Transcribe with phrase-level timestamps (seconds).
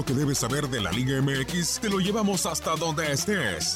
[0.00, 3.74] Lo que debes saber de la Liga MX te lo llevamos hasta donde estés.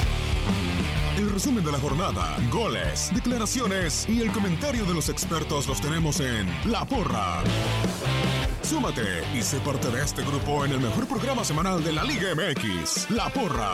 [1.18, 6.20] El resumen de la jornada, goles, declaraciones y el comentario de los expertos los tenemos
[6.20, 7.42] en La Porra.
[8.63, 12.29] Súmate y sé parte de este grupo en el mejor programa semanal de la Liga
[12.34, 13.73] MX, La Porra.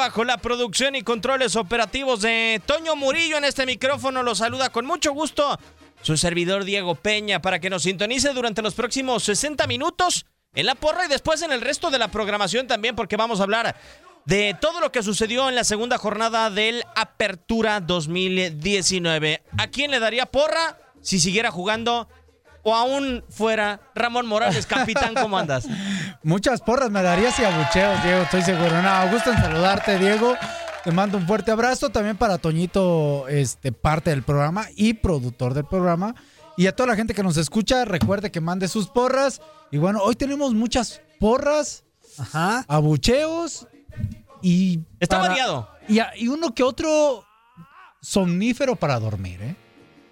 [0.00, 4.86] Bajo la producción y controles operativos de Toño Murillo en este micrófono lo saluda con
[4.86, 5.58] mucho gusto
[6.00, 10.24] su servidor Diego Peña para que nos sintonice durante los próximos 60 minutos
[10.54, 13.42] en la porra y después en el resto de la programación también porque vamos a
[13.42, 13.76] hablar
[14.24, 19.42] de todo lo que sucedió en la segunda jornada del Apertura 2019.
[19.58, 22.08] ¿A quién le daría porra si siguiera jugando
[22.62, 25.14] o aún fuera Ramón Morales, capitán?
[25.14, 25.66] ¿Cómo andas?
[26.22, 28.82] Muchas porras me darías y abucheos, Diego, estoy seguro.
[28.82, 30.34] No, gusto en saludarte, Diego.
[30.84, 35.64] Te mando un fuerte abrazo también para Toñito, este, parte del programa y productor del
[35.66, 36.14] programa.
[36.56, 39.40] Y a toda la gente que nos escucha, recuerde que mande sus porras.
[39.70, 41.84] Y bueno, hoy tenemos muchas porras,
[42.18, 42.64] Ajá.
[42.68, 43.66] abucheos
[44.42, 44.80] y.
[45.00, 45.70] Está para- variado.
[45.88, 47.24] Y, a- y uno que otro
[48.00, 49.56] somnífero para dormir, ¿eh?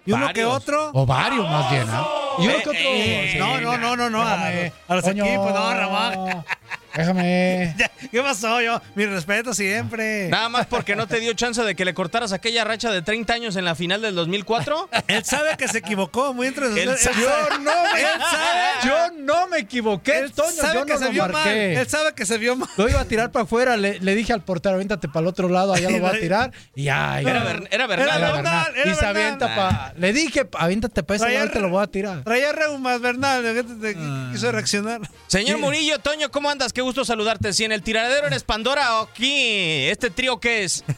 [0.09, 0.89] Y uno que otro.
[0.93, 2.03] O varios más bien, ¿ah?
[2.39, 2.71] Y uno que otro.
[2.75, 6.43] eh, no, no, no, no, no, a los- a los Coño, equipos, no, Ramón.
[6.95, 7.75] Déjame.
[7.77, 8.81] Ya, ¿Qué pasó yo?
[8.95, 10.27] Mi respeto siempre.
[10.29, 13.33] Nada más porque no te dio chance de que le cortaras aquella racha de 30
[13.33, 14.89] años en la final del 2004.
[15.07, 17.15] Él sabe que se equivocó muy entre Él nosotros.
[17.15, 17.21] sabe.
[17.21, 18.87] Yo no me, Él sabe.
[18.87, 20.49] yo no me equivoqué, Él Toño.
[20.51, 21.31] sabe Yo que no se lo vio mal.
[21.33, 21.75] marqué.
[21.79, 22.69] Él sabe que se vio mal.
[22.77, 23.77] Lo iba a tirar para afuera.
[23.77, 26.51] Le, le dije al portero, aviéntate para el otro lado, allá lo voy a tirar.
[26.75, 27.21] Y ya.
[27.21, 27.29] ya.
[27.29, 28.07] Era, Bern- era Era Bernal.
[28.07, 28.75] Era Bernal, Bernal.
[28.77, 29.93] era y se avienta para.
[29.97, 32.23] Le dije, aviéntate para ese Traía lado, te lo voy a tirar.
[32.23, 33.43] Traía reumas, Bernal.
[33.43, 34.29] ¿de qué te- te- Ah.
[34.31, 35.01] Quiso reaccionar.
[35.27, 36.73] Señor Murillo, Toño, ¿cómo andas?
[36.79, 37.51] Qué gusto saludarte.
[37.51, 40.85] Si en el tiradero eres Pandora o aquí, ¿este trío qué es?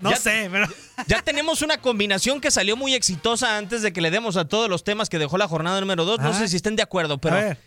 [0.00, 0.68] No Ya- sé, pero.
[1.08, 4.68] Ya tenemos una combinación que salió muy exitosa antes de que le demos a todos
[4.70, 6.20] los temas que dejó la jornada número 2.
[6.20, 6.34] No Ah.
[6.38, 7.58] sé si estén de acuerdo, A pero ver.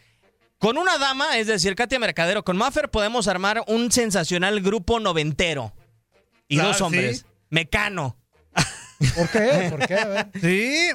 [0.59, 5.73] con una dama, es decir, Katia Mercadero, con Maffer podemos armar un sensacional grupo noventero.
[6.47, 7.17] Y Claro, dos hombres.
[7.19, 7.25] sí.
[7.49, 8.15] Mecano.
[9.15, 9.67] ¿Por qué?
[9.71, 9.95] ¿Por qué?
[9.95, 10.27] A ver.
[10.39, 10.87] Sí.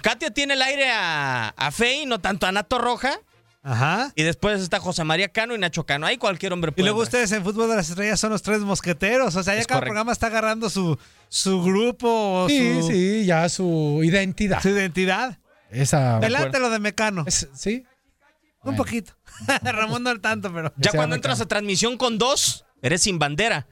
[0.00, 3.18] Katia tiene el aire a, a Fey, no tanto a Nato Roja.
[3.62, 4.12] Ajá.
[4.14, 6.06] Y después está José María Cano y Nacho Cano.
[6.06, 6.84] Ahí cualquier hombre Y puede.
[6.86, 7.22] luego entrar.
[7.22, 9.34] ustedes en Fútbol de las Estrellas son los tres mosqueteros.
[9.36, 9.90] O sea, ya Es cada correcto.
[9.92, 12.08] programa está agarrando su, su grupo
[12.44, 14.62] o Sí, su, sí, ya su identidad.
[14.62, 15.38] su identidad.
[15.70, 16.16] Esa.
[16.16, 17.24] Adelante lo de Mecano.
[17.26, 17.84] es- sí.
[18.62, 18.76] Un Bueno.
[18.78, 19.12] poquito.
[19.62, 20.72] Ramón no al tanto, pero.
[20.76, 23.66] Ya cuando entras a transmisión con dos, eres sin bandera.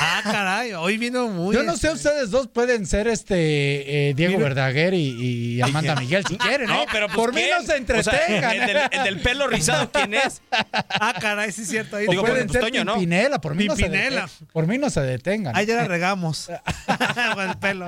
[0.00, 0.72] Ah, caray.
[0.74, 1.54] Hoy vino muy.
[1.54, 5.94] Yo no sé, este, ustedes dos pueden ser este eh, Diego Verdaguer y, y Amanda
[5.96, 6.72] Miguel si quieren, ¿eh?
[6.72, 8.52] No, pero pues, Por mí no se O sea, entretengan.
[8.52, 10.42] el, del, el del pelo rizado, ¿quién es?
[10.88, 11.96] Ah, caray, sí es cierto.
[11.96, 12.94] Ahí O Digo, pueden pues, ser Toño, ¿no?
[12.94, 14.28] Pimpinela, por mí no se detengan.
[14.52, 15.56] Por mí no se detengan.
[15.56, 16.50] Ahí ya la regamos.
[17.34, 17.86] Con el pelo.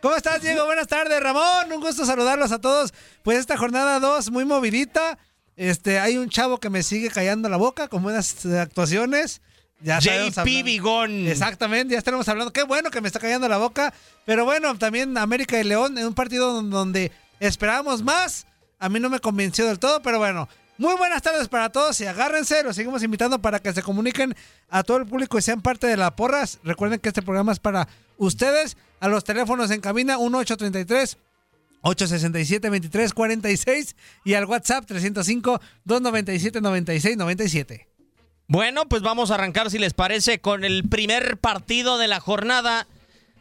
[0.00, 0.64] ¿Cómo estás, Diego?
[0.66, 1.72] Buenas tardes, Ramón.
[1.72, 2.92] Un gusto saludarlos a todos.
[3.22, 5.18] Pues esta jornada 2 muy movidita.
[5.56, 9.42] Este, hay un chavo que me sigue callando la boca con buenas eh, actuaciones.
[9.82, 11.26] Ya JP Bigón.
[11.26, 12.52] Exactamente, ya estaremos hablando.
[12.52, 13.92] Qué bueno que me está callando la boca.
[14.24, 18.46] Pero bueno, también América y León en un partido don- donde esperábamos más.
[18.78, 20.48] A mí no me convenció del todo, pero bueno.
[20.78, 22.62] Muy buenas tardes para todos y agárrense.
[22.64, 24.34] Los seguimos invitando para que se comuniquen
[24.70, 26.58] a todo el público y sean parte de la porras.
[26.64, 27.86] Recuerden que este programa es para
[28.16, 28.76] ustedes.
[28.98, 31.18] A los teléfonos en cabina 1833
[31.82, 37.88] 867 2346 y al WhatsApp 305 297 96 97.
[38.48, 42.86] Bueno, pues vamos a arrancar, si les parece, con el primer partido de la jornada.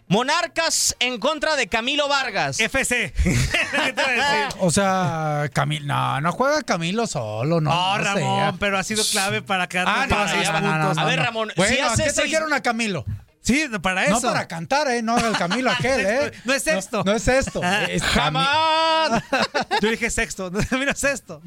[0.07, 2.59] Monarcas en contra de Camilo Vargas.
[2.59, 3.13] FC.
[4.59, 7.69] O sea, Camilo, no, no juega Camilo solo, no.
[7.69, 8.57] No, no Ramón, sé.
[8.59, 10.95] pero ha sido clave para que Ah, no, para no, seis no, no, puntos.
[10.97, 11.25] no, A ver, no.
[11.25, 13.05] Ramón, Bueno, si ¿a hace qué seis- trajeron a Camilo?
[13.41, 14.13] Sí, para eso.
[14.15, 15.01] No para cantar, ¿eh?
[15.01, 16.31] No el Camilo aquel, ¿eh?
[16.45, 17.03] No es sexto.
[17.05, 17.61] No, es esto.
[17.89, 19.23] Es ¡Jamás!
[19.81, 20.51] Yo dije sexto.
[20.71, 21.41] Mira, sexto.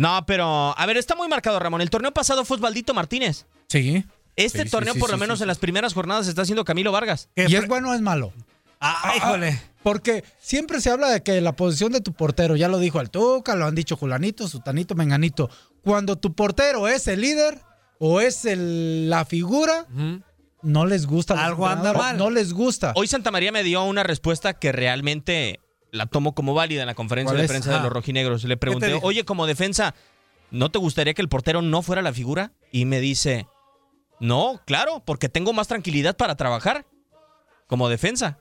[0.00, 1.80] No, pero, a ver, está muy marcado, Ramón.
[1.82, 3.46] El torneo pasado fue Osvaldito Martínez.
[3.68, 4.04] Sí.
[4.34, 6.64] Este Sí, torneo, sí, por lo sí, menos sí, en las primeras jornadas, está haciendo
[6.64, 7.28] Camilo Vargas.
[7.36, 8.32] ¿Y es bueno o es malo?
[8.80, 9.60] Ah, híjole.
[9.82, 13.10] Porque siempre se habla de que la posición de tu portero, ya lo dijo el
[13.10, 15.50] Tuca, lo han dicho Julanito, Sutanito, Menganito.
[15.82, 17.60] Cuando tu portero es el líder
[17.98, 19.86] o es el- la figura,
[20.62, 21.44] no les gusta.
[21.44, 22.16] Algo anda mal.
[22.16, 22.92] No les gusta.
[22.96, 25.60] Hoy Santa María me dio una respuesta que realmente
[25.92, 27.82] la tomo como válida en la conferencia ¿Cuál de prensa de Ah.
[27.82, 28.44] los rojinegros.
[28.44, 29.94] Le pregunté, oye, como defensa,
[30.50, 32.52] ¿no te gustaría que el portero no fuera la figura?
[32.72, 33.46] Y me dice,
[34.20, 36.86] no, claro, porque tengo más tranquilidad para trabajar
[37.66, 38.38] como defensa.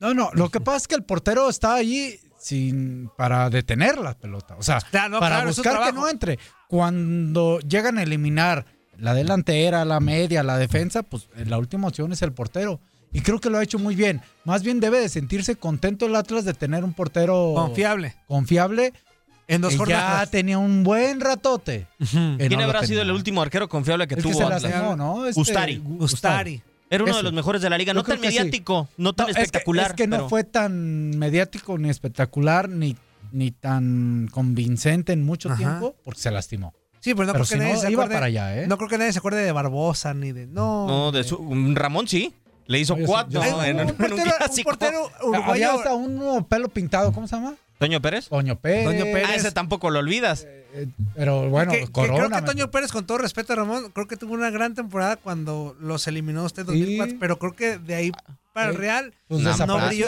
[0.00, 4.14] No, no, lo que pasa es que el portero está ahí sin para detener la
[4.18, 4.56] pelota.
[4.58, 6.38] O sea, Claro, no, para claro, buscar que no entre.
[6.68, 8.66] Cuando llegan a eliminar
[8.98, 12.80] la delantera, la media, la defensa, pues la última opción es el portero.
[13.12, 14.22] Y creo que lo ha hecho muy bien.
[14.44, 18.14] Más bien debe de sentirse contento el Atlas de tener un portero Confiable.
[18.26, 18.92] confiable.
[19.48, 20.30] En dos que ya jornadas.
[20.30, 21.86] tenía un buen ratote.
[21.98, 23.02] que ¿Quién no lo habrá sido tenía.
[23.02, 24.62] el último arquero confiable que Es que tuvo se Atlas?
[24.62, 25.26] lastimó, ¿no?
[25.26, 25.82] Este, Ustari.
[25.98, 26.62] Ustari.
[26.88, 28.26] Era uno de los mejores de la liga, no tan sí.
[28.26, 29.90] mediático, no tan No, es que- espectacular.
[29.90, 32.96] Es que, no fue tan mediático ni espectacular ni,
[33.32, 35.56] ni tan convincente en mucho Ajá.
[35.58, 36.72] tiempo porque se lastimó.
[37.00, 38.14] Sí, pero no Pero creo que nadie no, se iba acuerde.
[38.14, 38.66] para allá, ¿eh?
[38.68, 40.46] No creo que nadie se acuerde de Barbosa ni de.
[40.46, 40.86] No.
[40.86, 41.38] No, de su,
[41.74, 42.32] Ramón sí,
[42.72, 44.24] le hizo No, cuatro yo en, un, un portero,
[44.56, 45.70] un portero Había uruguayo.
[45.72, 47.54] hasta uno pelo pintado, ¿cómo se llama?
[47.78, 48.28] ¿Toño Pérez?
[48.28, 48.84] Toño Pérez.
[48.84, 49.26] Toño Pérez.
[49.28, 50.46] Ah, ese tampoco lo olvidas.
[50.74, 50.86] Eh,
[51.16, 52.16] Pero bueno, que- que Corona.
[52.18, 54.74] creo que me- Toño Pérez, con todo respeto a Ramón, creo que tuvo una gran
[54.74, 57.16] temporada cuando los eliminó usted en 2004, Sí.
[57.20, 58.12] pero creo que de ahí
[58.52, 58.78] para el Sí.
[58.80, 60.06] Real Pues no brilló.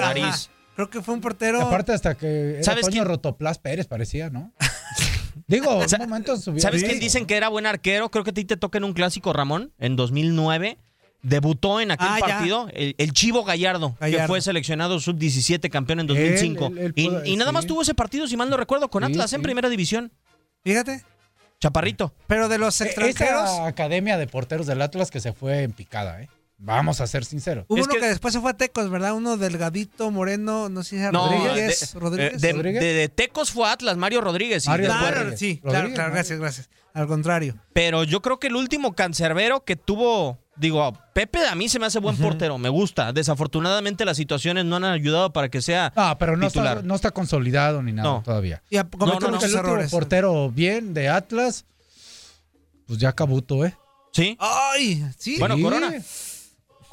[0.76, 1.60] Creo que fue un portero.
[1.62, 3.04] Aparte hasta que era ¿Sabes Toño quién?
[3.06, 4.52] Rotoplas Pérez parecía, ¿no?
[5.46, 6.60] Digo, en un momento subió.
[6.60, 8.10] ¿Sabes quién dicen que era buen arquero?
[8.10, 10.78] Creo que a ti te toca en un clásico, Ramón, en 2009.
[11.24, 16.06] Debutó en aquel Ah, partido el, el Chivo Gallardo, que fue seleccionado sub-17 campeón en
[16.06, 16.66] 2005.
[16.66, 19.10] Él- él- él y, nada más tuvo ese partido, si mal no recuerdo, con Sí,
[19.10, 20.12] Atlas en primera división.
[20.62, 21.02] Fíjate.
[21.60, 22.12] Chaparrito.
[22.26, 23.50] Pero de los Eh, extranjeros.
[23.50, 26.28] Esa academia de porteros del Atlas que se fue en picada, ¿eh?
[26.56, 27.66] Vamos a ser sinceros.
[27.68, 28.00] Hubo Es uno que...
[28.00, 29.12] que- después se fue a Tecos, ¿verdad?
[29.14, 31.92] Uno delgadito, moreno, no sé si era No, Rodríguez.
[31.92, 32.40] de, Rodríguez.
[32.40, 32.80] de- ¿Rodríguez?
[32.80, 34.62] de- de Tecos fue Atlas, Mario Rodríguez.
[34.62, 34.86] sí, Mario.
[34.86, 35.38] Claro, Rodríguez.
[35.40, 36.70] sí, claro, Rodríguez, claro, gracias, gracias.
[36.94, 37.56] Al contrario.
[37.72, 41.86] Pero yo creo que el último cancerbero que tuvo, digo, Pepe a mí se me
[41.86, 43.12] hace buen portero, me gusta.
[43.12, 47.10] Desafortunadamente las situaciones no han ayudado para que sea No, pero no está, no está
[47.10, 48.22] consolidado ni nada No.
[48.24, 48.62] todavía.
[48.70, 49.06] Y no, no.
[49.06, 49.90] Muchos el último errores.
[49.90, 51.64] portero bien de Atlas,
[52.86, 53.76] pues ya Cabuto, ¿eh?
[54.12, 55.36] Sí, Ay, sí.
[55.40, 55.62] Bueno, Sí.
[55.62, 55.92] Corona.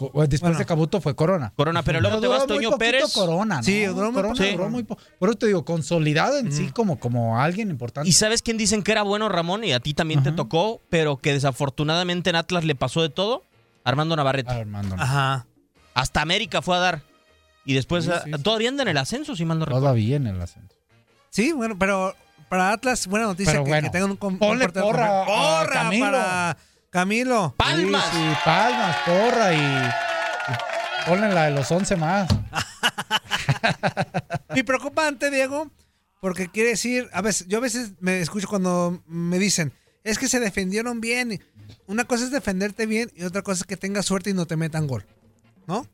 [0.10, 0.60] Pues, Después Bueno.
[0.60, 1.53] de Cabuto fue Corona.
[1.55, 3.13] Corona, pero luego te duró vas Toño Pérez.
[3.13, 3.63] Corona, ¿no?
[3.63, 4.51] Sí, duró muy Corona poquito.
[4.58, 4.84] duró muy
[5.20, 8.10] eso te digo, consolidado en sí como, como alguien importante.
[8.10, 9.63] ¿Y sabes quién dicen que era bueno, Ramón?
[9.63, 13.43] Y a ti también te tocó, pero que desafortunadamente en Atlas le pasó de todo.
[13.84, 14.51] Armando Navarrete.
[14.51, 14.96] Armando.
[14.98, 15.46] Ajá.
[15.93, 17.01] Hasta América fue a dar.
[17.65, 18.41] Y después Sí, sí, sí.
[18.43, 19.84] todavía anda en el ascenso, si mal no recuerdo.
[19.86, 20.75] Todavía en el ascenso.
[21.29, 22.15] Sí, bueno, pero
[22.50, 26.05] para Atlas, buena noticia Pero que, bueno, que tengan un, un ponle porra Porra Camilo.
[26.08, 26.58] para
[26.91, 27.55] Camilo.
[27.57, 28.03] ¡Palmas!
[28.12, 32.29] Sí, sí, palmas, porra y, y ponle la de los 11 más.
[34.53, 35.71] Mi preocupante, Diego,
[36.19, 39.71] porque quiere decir, a veces, yo a veces me escucho cuando me dicen,
[40.03, 41.41] es que se defendieron bien.
[41.88, 44.57] Una cosa es defenderte bien y otra cosa es que tengas suerte y no te
[44.57, 45.05] metan gol,
[45.67, 45.88] ¿no?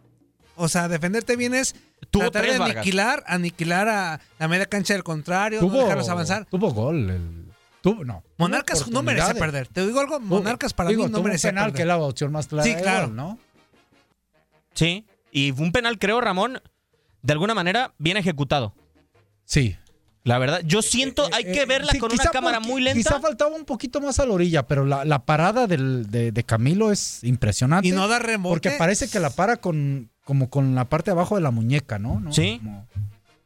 [0.56, 1.76] O sea, defenderte bien es
[2.10, 2.78] Tuvo tratar tres, de Vargas.
[2.78, 6.46] aniquilar, aniquilar a la media cancha del contrario, no dejarlos avanzar.
[6.46, 7.12] Tuvo gol.
[7.12, 7.47] El,
[7.82, 8.24] tuvo, no.
[8.38, 9.68] Monarcas no merece perder.
[9.68, 11.76] Te digo algo, Monarcas para digo, mí no merece penal perder.
[11.76, 13.08] que es la opción más clara Sí, claro.
[13.08, 13.40] gol, ¿no?
[14.74, 15.06] Sí.
[15.32, 16.62] Y un penal, creo, Ramón,
[17.22, 18.74] de alguna manera bien ejecutado.
[19.46, 19.76] Sí.
[20.24, 22.98] La verdad, yo siento, hay que Eh, verla sí, con una cámara porque- muy lenta.
[22.98, 26.44] Quizá faltaba un poquito más a la orilla, pero la, la parada del- de, de
[26.44, 27.88] Camilo es impresionante.
[27.88, 28.50] Y no da rebote.
[28.54, 31.98] Porque parece que la para con como con la parte de abajo de la muñeca,
[31.98, 32.20] ¿no?
[32.20, 32.34] ¿No?
[32.34, 32.60] Sí.
[32.62, 32.86] Como-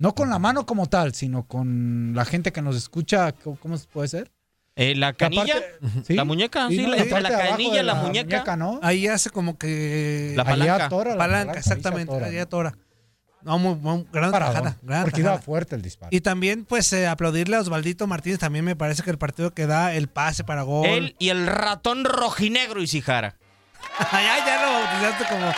[0.02, 3.32] no con la mano como tal, sino con la gente que nos escucha.
[3.34, 4.32] ¿Cómo, cómo se puede ser?
[4.76, 6.14] Eh, la canilla, parte- ¿sí?
[6.16, 6.90] la muñeca, sí, ¿no?
[6.90, 8.56] la- La entre la canilla y la muñeca.
[8.56, 8.80] ¿no?
[8.82, 10.34] Ahí hace como que...
[10.36, 10.86] La palanca.
[10.86, 12.12] atora la palanca, palanca, exactamente.
[12.14, 12.42] atora, Ahí ¿no?
[12.42, 12.74] atora.
[13.44, 14.78] No, muy, muy- gran Paradón, tajada.
[14.82, 15.44] gran porque iba tajada.
[15.46, 16.10] fuerte el disparo.
[16.16, 18.40] Y también, pues, eh, aplaudirle a Osvaldito Martínez.
[18.40, 20.88] También me parece que el partido que da el pase para gol.
[20.88, 23.38] Él y el ratón rojinegro Isijara.
[24.12, 25.52] ya, ya lo bautizaste como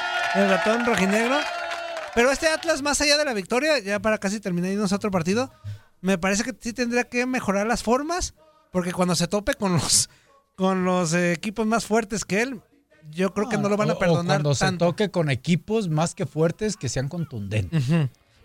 [0.43, 1.37] el ratón rojinegro.
[2.15, 5.51] Pero este Atlas, más allá de la victoria, ya para casi terminar y otro partido,
[6.01, 8.33] me parece que sí tendría que mejorar las formas.
[8.71, 10.09] Porque cuando se tope con los,
[10.55, 12.61] con los equipos más fuertes que él,
[13.11, 16.15] yo creo que no lo van a o perdonar cuando se toque con equipos más
[16.15, 17.83] que fuertes que sean contundentes.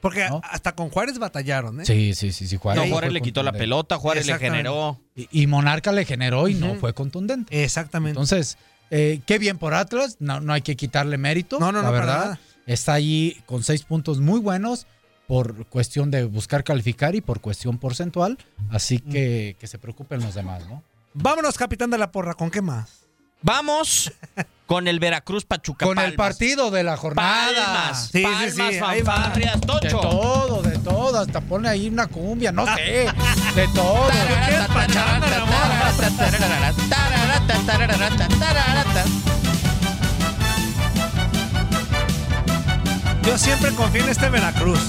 [0.00, 0.40] Porque ¿No?
[0.44, 1.84] hasta con Juárez batallaron, ¿eh?
[1.84, 2.56] Sí, sí, sí, sí.
[2.56, 5.00] No, fue Juárez le quitó la pelota, Juárez le generó.
[5.16, 7.64] Y, y Monarca le generó y no fue contundente.
[7.64, 8.10] Exactamente.
[8.10, 8.58] Entonces,
[8.90, 11.58] eh, qué bien por Atlas, no, no hay que quitarle mérito.
[11.58, 12.24] No, no, la no, para verdad.
[12.24, 12.40] nada.
[12.68, 14.86] Está allí con seis puntos muy buenos
[15.26, 18.36] por cuestión de buscar calificar y por cuestión porcentual.
[18.70, 20.82] Así que que se preocupen los demás, ¿no?
[21.14, 23.06] Vámonos, capitán de la porra, ¿con qué más?
[23.40, 24.12] Vamos
[24.66, 25.86] con el Veracruz Pachuca.
[25.86, 27.46] Con el partido de la jornada.
[27.54, 30.00] Palmas, Sí, sí, palmas, sí, fanfarrias, De tocho.
[30.00, 31.20] todo, de todo.
[31.20, 33.06] Hasta pone ahí una cumbia, no sé.
[33.54, 34.08] De todo.
[43.28, 44.80] Yo siempre confío en este Veracruz.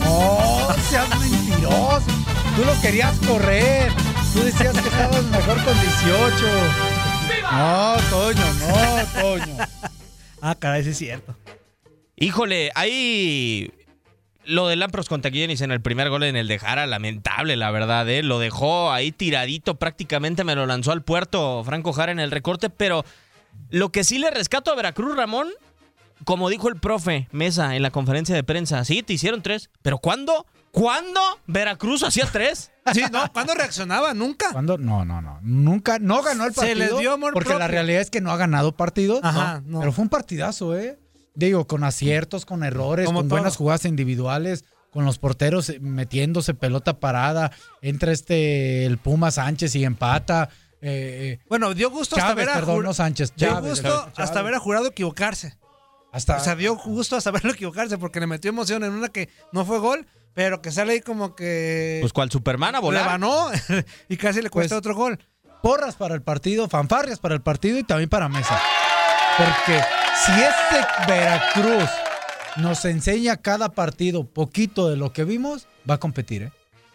[0.00, 2.04] No, seas mentiroso.
[2.54, 3.90] Tú lo querías correr.
[4.34, 6.36] Tú decías que estabas mejor con 18.
[7.50, 9.56] No, Toño, no, Toño.
[10.42, 11.34] Ah, caray, sí es cierto.
[12.16, 13.72] Híjole, ahí
[14.44, 17.70] lo de Lampros con Taquillenis en el primer gol en el de Jara, lamentable, la
[17.70, 18.22] verdad, ¿eh?
[18.22, 22.68] Lo dejó ahí tiradito, prácticamente me lo lanzó al puerto Franco Jara en el recorte,
[22.68, 23.06] pero
[23.70, 25.48] lo que sí le rescato a Veracruz, Ramón,
[26.24, 29.98] como dijo el profe Mesa en la conferencia de prensa, sí, te hicieron tres, pero
[29.98, 30.46] ¿cuándo?
[30.72, 32.70] ¿Cuándo Veracruz hacía tres?
[32.92, 33.32] Sí, ¿no?
[33.32, 34.12] ¿Cuándo reaccionaba?
[34.12, 34.52] Nunca.
[34.52, 34.76] ¿Cuándo?
[34.76, 35.38] No, no, no.
[35.42, 36.78] Nunca, no ganó el Se partido.
[36.78, 37.58] les dio amor porque propio.
[37.60, 39.20] la realidad es que no ha ganado partidos.
[39.22, 39.80] Ajá, no, no.
[39.80, 40.98] Pero fue un partidazo, ¿eh?
[41.34, 43.38] Digo, con aciertos, con errores, Como con todo.
[43.38, 47.52] buenas jugadas individuales, con los porteros eh, metiéndose pelota parada.
[47.80, 50.50] Entra este, el Puma Sánchez y empata.
[50.82, 53.32] Eh, Bueno, dio gusto hasta Chávez, ver a perdón, no Sánchez.
[53.34, 54.18] Dio Chávez, gusto Chávez.
[54.18, 55.56] hasta ver a Jurado equivocarse.
[56.12, 59.28] Hasta, O sea, dio gusto hasta verlo equivocarse porque le metió emoción en una que
[59.52, 63.02] no fue gol, pero que sale ahí como que Pues cual Superman a volar.
[63.04, 63.48] rebanó
[64.08, 65.18] y casi le cuesta Pues, otro gol.
[65.62, 68.58] porras para el partido, fanfarrias para el partido y también para Mesa.
[69.36, 69.82] Porque
[70.24, 71.90] si este Veracruz
[72.56, 76.52] nos enseña cada partido poquito de lo que vimos, va a competir, ¿eh?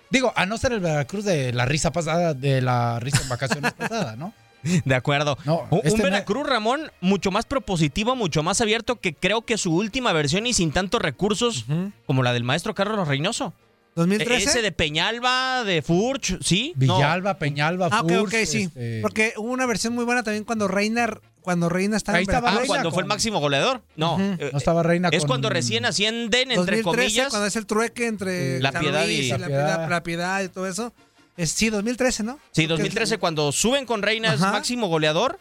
[0.09, 3.71] Digo, a no ser el Veracruz de la risa pasada, de la risa en vacaciones
[3.77, 4.33] pasada, ¿no?
[4.85, 5.37] De acuerdo.
[5.45, 9.41] No, un, este un me- Veracruz, Ramón, mucho más propositivo, mucho más abierto que creo
[9.43, 11.65] que su última versión y sin tantos recursos
[12.05, 13.53] como la del maestro Carlos Reynoso.
[13.57, 14.49] E- 2013.
[14.49, 16.71] Ese de Peñalba, de Furch, ¿sí?
[16.77, 16.95] No.
[16.95, 18.61] Villalba, Peñalba, Ah, Furch, ok, sí.
[18.63, 22.29] este, Porque hubo una versión muy buena también cuando Reina, cuando Reina estaba Ahí en
[22.29, 22.67] estaba Ah, Veracruz.
[22.69, 23.81] Cuando fue el máximo goleador.
[23.97, 24.17] No.
[24.17, 27.29] Eh, no estaba Reina es con- cuando recién ascienden, entre 2013, comillas.
[27.31, 29.75] cuando es el trueque entre La Piedad y- la, La piedad.
[29.75, 29.89] Piedad.
[29.89, 30.93] la Piedad y todo eso.
[31.37, 32.33] Es, sí, 2013, ¿no?
[32.51, 34.51] Sí, Porque 2013, cuando suben con Reina es Ajá.
[34.51, 35.39] máximo goleador.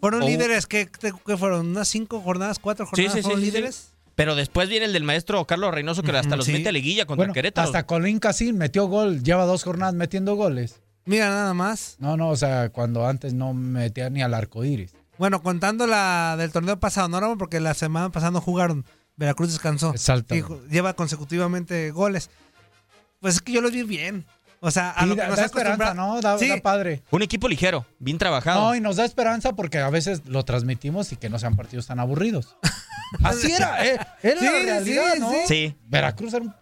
[0.00, 1.68] Fueron o- líderes, que, que fueron?
[1.70, 3.52] ¿Unas cinco jornadas, cuatro Sí, jornadas sí, sí, fueron sí, sí.
[3.52, 3.92] líderes?
[4.14, 6.52] Pero después viene el del maestro Carlos Reynoso que hasta los sí.
[6.52, 7.66] mete a liguilla contra Bueno, Querétaro.
[7.66, 10.80] hasta Colín Casín metió gol, lleva dos jornadas metiendo goles.
[11.06, 11.96] Mira, nada más.
[11.98, 14.92] No, no, o sea, cuando antes no metía ni al arco iris.
[15.16, 17.38] Bueno, contando la del torneo pasado, no, Ramón?
[17.38, 18.84] porque la semana pasada no jugaron.
[19.16, 19.90] Veracruz descansó.
[19.90, 20.34] Exacto.
[20.34, 22.30] Y ju- lleva consecutivamente goles.
[23.20, 24.24] Pues es que yo los vi bien.
[24.62, 26.20] O sea, a Sí, lo que da, nos da esperanza, ¿no?
[26.20, 26.48] Da, Sí.
[26.48, 27.02] da padre.
[27.10, 28.60] Un equipo ligero, bien trabajado.
[28.60, 31.86] No, y nos da esperanza porque a veces lo transmitimos y que no sean partidos
[31.86, 32.56] tan aburridos.
[33.24, 35.30] Así era, eh, era Sí, la realidad, sí, ¿no?
[35.30, 35.38] sí.
[35.46, 35.76] Sí.
[35.86, 36.54] Veracruz era un-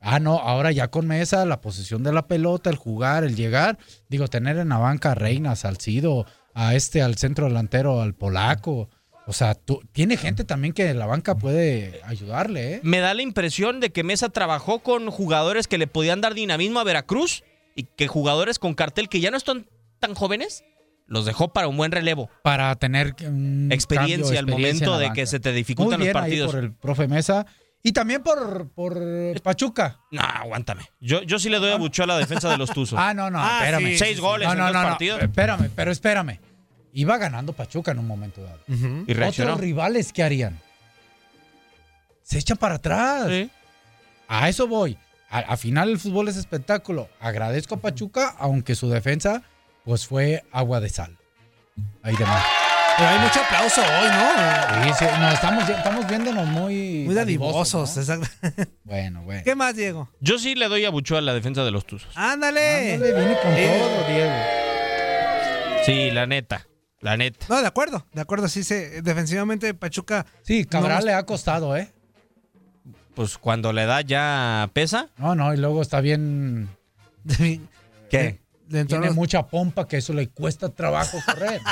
[0.00, 3.78] Ah, no, ahora ya con Mesa, la posición de la pelota, el jugar, el llegar.
[4.10, 8.14] Digo, tener en la banca a Reina, a Salcido, a este, al centro delantero, al
[8.14, 8.90] polaco.
[9.26, 12.80] O sea, tú, tiene gente también que la banca puede ayudarle, ¿eh?
[12.82, 16.78] Me da la impresión de que Mesa trabajó con jugadores que le podían dar dinamismo
[16.80, 17.42] a Veracruz
[17.74, 19.66] y que jugadores con cartel que ya no están
[19.98, 20.62] tan jóvenes
[21.06, 22.28] los dejó para un buen relevo.
[22.42, 23.14] Para tener
[23.70, 26.50] Experiencia al momento de que se te dificultan Muy los bien ahí partidos.
[26.54, 27.46] por el profe Mesa.
[27.82, 28.98] Y también por, por
[29.42, 30.00] Pachuca.
[30.10, 30.82] No, aguántame.
[31.00, 32.98] Yo, yo sí le doy a Bucho a la defensa de los Tuzos.
[32.98, 33.88] Ah, no, no, Ah, espérame.
[33.92, 34.82] sí, Seis goles No, en dos no.
[34.82, 35.22] partidos.
[35.22, 36.40] Espérame, pero espérame.
[36.94, 38.60] Iba ganando Pachuca en un momento dado.
[38.68, 39.50] Y reaccionó.
[39.52, 40.58] Otros rivales, ¿qué harían?
[42.22, 43.26] Se echan para atrás.
[43.28, 43.50] Sí.
[44.28, 44.96] A eso voy.
[45.28, 47.08] A, a final el fútbol es espectáculo.
[47.20, 49.42] Agradezco a Pachuca, aunque su defensa
[49.84, 51.16] pues fue agua de sal.
[52.02, 52.42] Ahí de mar.
[52.96, 54.84] Pero hay mucho aplauso hoy, ¿no?
[54.84, 57.02] Sí, sí, no, estamos, estamos viéndonos muy...
[57.06, 57.96] Muy dadivosos.
[57.96, 58.02] ¿no?
[58.02, 58.28] exacto.
[58.84, 59.42] Bueno, bueno.
[59.44, 60.08] ¿Qué más, Diego?
[60.20, 62.16] Yo sí le doy a Bucho a la defensa de los Tuzos.
[62.16, 62.94] Ándale.
[62.94, 64.32] Ándale, viene con Eh, todo, Diego.
[65.84, 66.64] Sí, la neta.
[67.04, 67.46] La neta.
[67.48, 70.24] No, de acuerdo, de acuerdo, sí, se, defensivamente Pachuca.
[70.42, 71.92] Sí, Cabral No, le ha costado, ¿eh?
[73.14, 75.10] Pues cuando la edad ya pesa.
[75.18, 76.68] No, no, y luego está bien...
[78.10, 78.40] ¿Qué?
[78.68, 81.60] Tiene los- mucha pompa que eso le cuesta trabajo correr.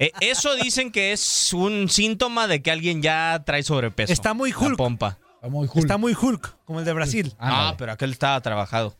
[0.00, 4.10] Eh, eso dicen que es un síntoma de que alguien ya trae sobrepeso.
[4.12, 4.76] Está muy La Hulk.
[4.78, 5.18] pompa.
[5.34, 5.80] Está muy cool.
[5.82, 7.34] Está muy Hulk, como el de Brasil.
[7.38, 7.76] Ah, Ándale.
[7.78, 8.96] pero aquel estaba trabajado.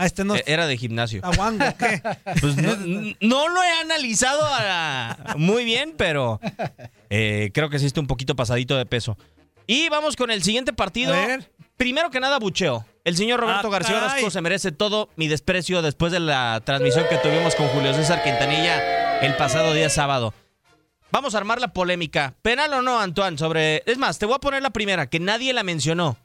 [0.00, 0.36] Ah, este no.
[0.36, 1.20] Eh, Era de gimnasio.
[1.24, 2.00] Aguango, ¿qué?
[2.40, 6.40] Pues no, lo he analizado a- muy bien, pero
[7.10, 9.18] eh, creo que sí está un poquito pasadito de peso.
[9.66, 11.12] Y vamos con el siguiente partido.
[11.12, 11.50] A ver.
[11.76, 12.86] Primero que nada, bucheo.
[13.04, 13.98] El señor Roberto Ah, García.
[13.98, 18.22] Orozco se merece todo mi desprecio después de la transmisión que tuvimos con Julio César
[18.22, 20.32] Quintanilla el pasado día sábado.
[21.10, 22.34] Vamos a armar la polémica.
[22.42, 23.36] ¿Penal o no, Antoine?
[23.38, 23.82] Sobre.
[23.86, 26.16] Es más, te voy a poner la primera, que nadie la mencionó.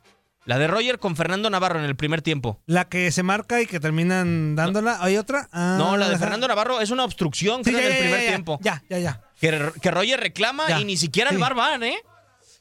[0.45, 2.59] La de Roger con Fernando Navarro en el primer tiempo.
[2.65, 4.97] La que se marca y que terminan dándola.
[4.99, 5.47] ¿Hay otra?
[5.53, 6.17] Ah, No, la de.
[6.17, 8.29] Fernando Navarro es una obstrucción, Sí, creo, ya, en el primer ya, ya.
[8.31, 8.59] tiempo.
[8.61, 9.21] Ya, ya, ya.
[9.39, 10.81] Que, que Roger reclama Ya.
[10.81, 11.41] y ni siquiera el Sí.
[11.41, 11.95] bar van, ¿eh?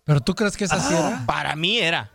[0.05, 1.09] ¿Pero tú crees que es así Ah.
[1.09, 1.27] era?
[1.27, 2.11] Para mí era.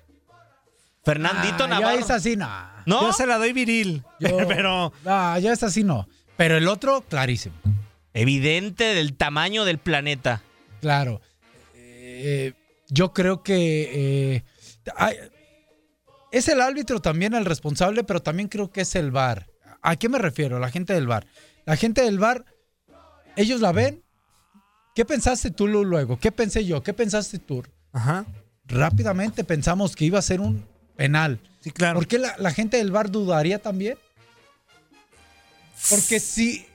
[1.04, 1.96] Fernandito Ah, Navarro.
[1.98, 2.50] Ya es así, no.
[2.86, 3.02] ¿No?
[3.02, 4.04] Yo se la doy viril.
[4.20, 4.94] Yo- Pero.
[5.06, 6.08] Ah, ya es así, no.
[6.38, 7.56] Pero el otro, clarísimo.
[8.14, 10.42] Evidente del tamaño del planeta.
[10.82, 11.22] Claro.
[11.76, 12.54] Eh,
[12.90, 14.44] yo creo que eh,
[14.96, 15.18] hay-
[16.38, 19.48] es el árbitro también el responsable, pero también creo que es el VAR.
[19.82, 20.60] ¿A qué me refiero?
[20.60, 21.26] La gente del VAR.
[21.66, 22.46] La gente del VAR,
[23.36, 24.04] ellos la ven.
[24.96, 26.20] ¿Qué pensaste tú Lu, luego?
[26.20, 26.82] ¿Qué pensé yo?
[26.82, 27.64] ¿Qué pensaste tú?
[27.92, 28.26] Ajá.
[28.66, 31.40] Rápidamente pensamos que iba a ser un penal.
[31.62, 32.00] Sí, claro.
[32.00, 33.98] ¿Por qué la, la gente del VAR dudaría también?
[35.90, 36.66] Porque si,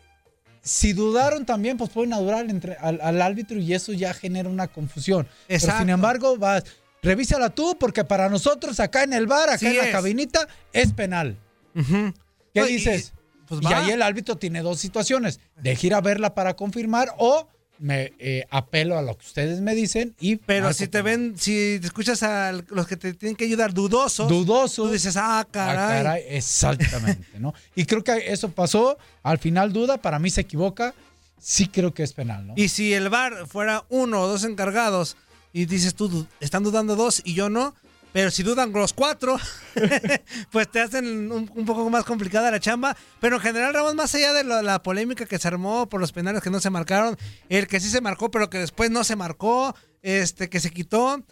[0.63, 4.69] si dudaron también, pues pueden adorar entre, al, al árbitro y eso ya genera una
[4.69, 5.27] confusión.
[5.49, 5.81] Pero Exacto.
[5.81, 6.65] sin embargo, vas,
[7.03, 9.93] revísala tú, porque para nosotros acá en el VAR, acá Sí en la es.
[9.93, 11.37] cabinita, es penal.
[11.75, 13.13] ¿Qué No, y- dices?
[13.49, 15.41] pues y ahí el árbitro tiene dos situaciones.
[15.61, 19.75] De ir a verla para confirmar o me eh, apelo a lo que ustedes me
[19.75, 20.37] dicen y...
[20.37, 24.29] Pero si te ven, si te escuchas a los que te tienen que ayudar dudosos,
[24.29, 24.85] Dudoso.
[24.85, 26.03] tú dices, ah, Ah, caray.
[26.03, 27.53] caray, exactamente, ¿no?
[27.75, 30.95] Y creo que eso pasó, al final duda, para mí se equivoca,
[31.41, 32.55] sí creo que es penal, ¿no?
[32.57, 35.17] Y si el bar fuera uno o dos encargados
[35.53, 37.75] y dices tú, están dudando dos y yo no,
[38.13, 39.39] pero si dudan los cuatro,
[40.51, 42.97] pues te hacen un, un poco más complicada la chamba.
[43.21, 46.13] Pero en general, Ramos, más allá de lo- la polémica que se armó por los
[46.13, 47.17] penales que no se marcaron,
[47.49, 51.23] el que sí se marcó, pero que después no se marcó, este que se quitó,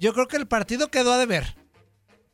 [0.00, 1.56] yo creo que el partido quedó a deber.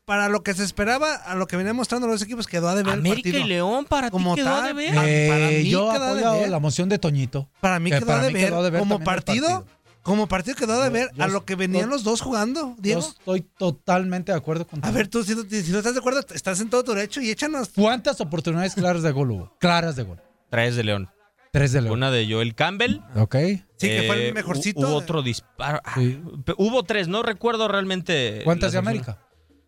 [0.05, 2.93] Para lo que se esperaba, a lo que venían mostrando los equipos, quedó a deber
[2.95, 3.39] el América partido.
[3.39, 4.95] y León para Como ti quedó tal, de ver.
[4.97, 6.51] pa- Eh, para mí yo quedó a deber.
[6.51, 7.49] la moción de Toñito.
[7.61, 8.49] Para mí Que quedó para de mí ver.
[8.49, 9.65] quedó de ver como partido.
[10.03, 12.75] Como partido quedó de Yo- ver yo- a lo que venían yo- los dos jugando,
[12.77, 13.01] Yo Diego.
[13.01, 14.89] estoy totalmente de acuerdo contigo.
[14.89, 17.21] A ver, tú si, no- si no estás de acuerdo, estás en todo tu derecho
[17.21, 17.71] y échanos.
[17.75, 19.57] ¿Cuántas oportunidades claras de gol hubo?
[19.59, 20.21] Claras de gol.
[20.51, 21.09] Tres de León.
[21.53, 21.95] Tres de León.
[21.95, 23.01] Una de Joel Campbell.
[23.15, 23.37] Ok.
[23.77, 24.81] Sí, que fue Eh, el mejorcito.
[24.81, 25.81] hu- Hubo otro disparo.
[25.85, 26.23] Ah, Sí.
[26.57, 28.41] Hubo tres, no recuerdo realmente.
[28.45, 29.19] ¿Cuántas de América?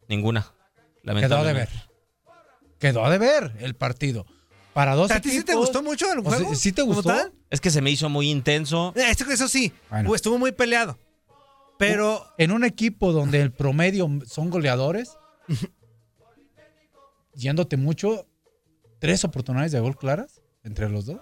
[0.09, 0.47] Ninguna.
[1.05, 1.69] Quedó de ver.
[2.79, 4.27] Quedó de ver el partido.
[4.75, 6.55] Para dos ¿A ti sí te gustó mucho el o sea, juego?
[6.55, 7.11] ¿Sí te ¿Como gustó?
[7.11, 7.33] tal?
[7.49, 8.93] Es que se me hizo muy intenso.
[8.97, 10.15] Eh, Eso, eso sí, Bueno.
[10.15, 10.99] estuvo muy peleado.
[11.79, 15.17] Pero En un equipo donde el promedio son goleadores,
[17.35, 18.27] yéndote mucho,
[18.99, 21.21] tres oportunidades de gol claras entre los dos.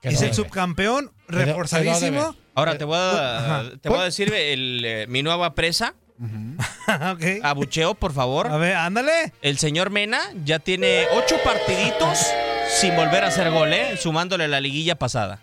[0.00, 2.36] Quedó es el subcampeón, reforzadísimo.
[2.54, 3.70] Ahora te voy a, Ajá.
[3.80, 5.94] te voy a decir el, eh, mi nueva presa.
[7.12, 7.22] ok.
[7.42, 8.46] Abucheo, por favor.
[8.46, 9.32] A ver, ándale.
[9.42, 12.18] El señor Mena ya tiene ocho partiditos
[12.80, 13.96] sin volver a hacer gol, ¿eh?
[13.96, 15.40] Sumándole la liguilla pasada.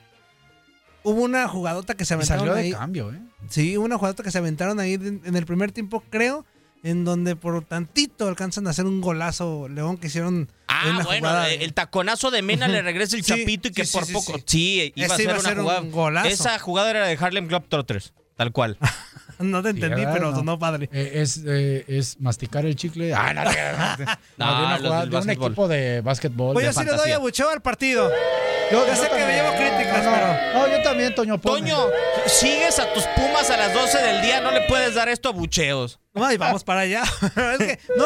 [1.04, 2.72] Hubo una jugadota que se Y aventaron salió de ahí.
[2.72, 3.20] cambio, ¿eh?
[3.50, 6.46] Sí, hubo una jugadota que se aventaron ahí en el primer tiempo, creo,
[6.84, 10.50] en donde por tantito alcanzan a hacer un golazo León que hicieron.
[10.68, 13.72] Ah, Una bueno, jugada eh, el taconazo de Mena le regresa el Sí, chapito y
[13.72, 14.34] que sí, por sí, poco.
[14.38, 14.44] sí.
[14.46, 15.82] Sí, iba a ser una jugada.
[15.82, 16.28] un golazo.
[16.30, 18.78] Esa jugada era de Harlem Globetrotters, tal cual.
[19.42, 20.14] No te entendí, ¿verdad?
[20.14, 20.38] pero No.
[20.38, 20.90] sonó padre.
[20.92, 23.14] Eh, es, eh, es masticar el chicle.
[23.14, 24.06] Ah, no, no, no,
[24.38, 24.46] no.
[24.46, 26.54] No, de, una los jugada- de un equipo de básquetbol.
[26.54, 28.10] Pues de yo sí le doy abucheo al partido.
[28.72, 31.38] Yo- sé que me llevo críticas, no, pero- No, yo también, Toño.
[31.40, 31.60] ponme.
[31.60, 31.78] Toño,
[32.28, 35.32] sigues a tus pumas a las 12 del día, no le puedes dar esto a
[35.34, 36.00] bucheos.
[36.14, 37.04] No, y vamos para allá.
[37.36, 38.06] Es que, no,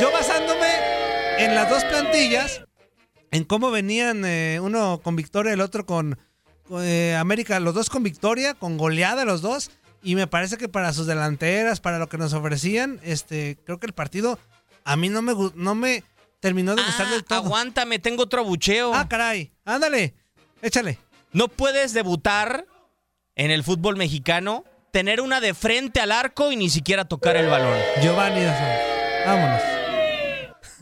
[0.00, 0.68] yo basándome
[1.38, 2.62] en las dos plantillas,
[3.30, 6.18] en cómo venían eh, uno con victoria, el otro con
[6.80, 9.70] eh, América, los dos con victoria, con goleada los dos.
[10.06, 13.86] Y me parece que para sus delanteras, para lo que nos ofrecían, este, creo que
[13.86, 14.38] el partido
[14.84, 16.04] a mí no me, no me
[16.38, 17.38] terminó de gustar Ah, del todo.
[17.40, 18.94] aguántame, tengo otro bucheo.
[18.94, 19.50] Ah, caray.
[19.64, 20.14] Ándale,
[20.62, 21.00] échale.
[21.32, 22.66] No puedes debutar
[23.34, 27.48] en el fútbol mexicano, tener una de frente al arco y ni siquiera tocar el
[27.48, 27.76] balón.
[28.00, 28.44] Giovanni.
[29.26, 29.62] Vámonos.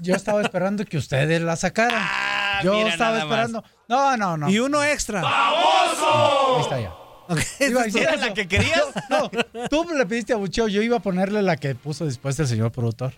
[0.01, 1.99] Yo estaba esperando que ustedes la sacaran.
[2.05, 3.33] Ah, yo mira estaba nada más.
[3.49, 3.65] esperando.
[3.89, 4.51] No, no, no.
[4.51, 5.23] Y uno extra.
[5.25, 6.93] Ahí está ya.
[7.29, 8.85] Ok, Iba a decir ¿Era la que querías?
[9.11, 9.31] No,
[9.69, 12.71] tú le pediste a Bucheo, yo iba a ponerle la que puso después el señor
[12.73, 13.13] productor.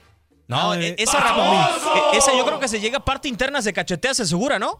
[0.49, 1.57] No, Ah, e- eh, esa Ramón,
[2.15, 4.79] e- esa yo creo que se llega a parte interna, se cachetea, se asegura, ¿no?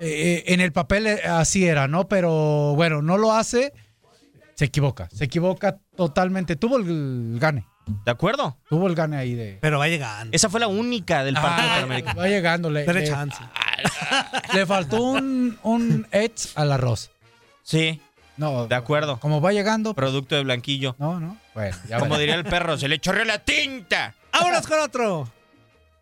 [0.00, 0.08] Eh,
[0.46, 2.08] eh, en el papel así era, ¿no?
[2.08, 3.72] Pero bueno, no lo hace,
[4.54, 6.56] se equivoca, se equivoca totalmente.
[6.56, 7.66] Tuvo el gane,
[8.06, 8.56] ¿De acuerdo?
[8.70, 9.58] tuvo el gane ahí de...
[9.60, 10.34] Pero va llegando.
[10.34, 12.14] Esa fue la única del partido Ah, para América.
[12.14, 13.38] va llegando, le, le- chance.
[14.54, 17.10] le faltó un, un edge al arroz.
[17.62, 18.00] Sí,
[18.36, 19.20] No, de acuerdo.
[19.20, 20.96] como va llegando, Producto de Blanquillo.
[20.98, 24.14] no, no, bueno, ya Como diría el perro, se le chorreó la tinta.
[24.32, 25.30] Vámonos con otro.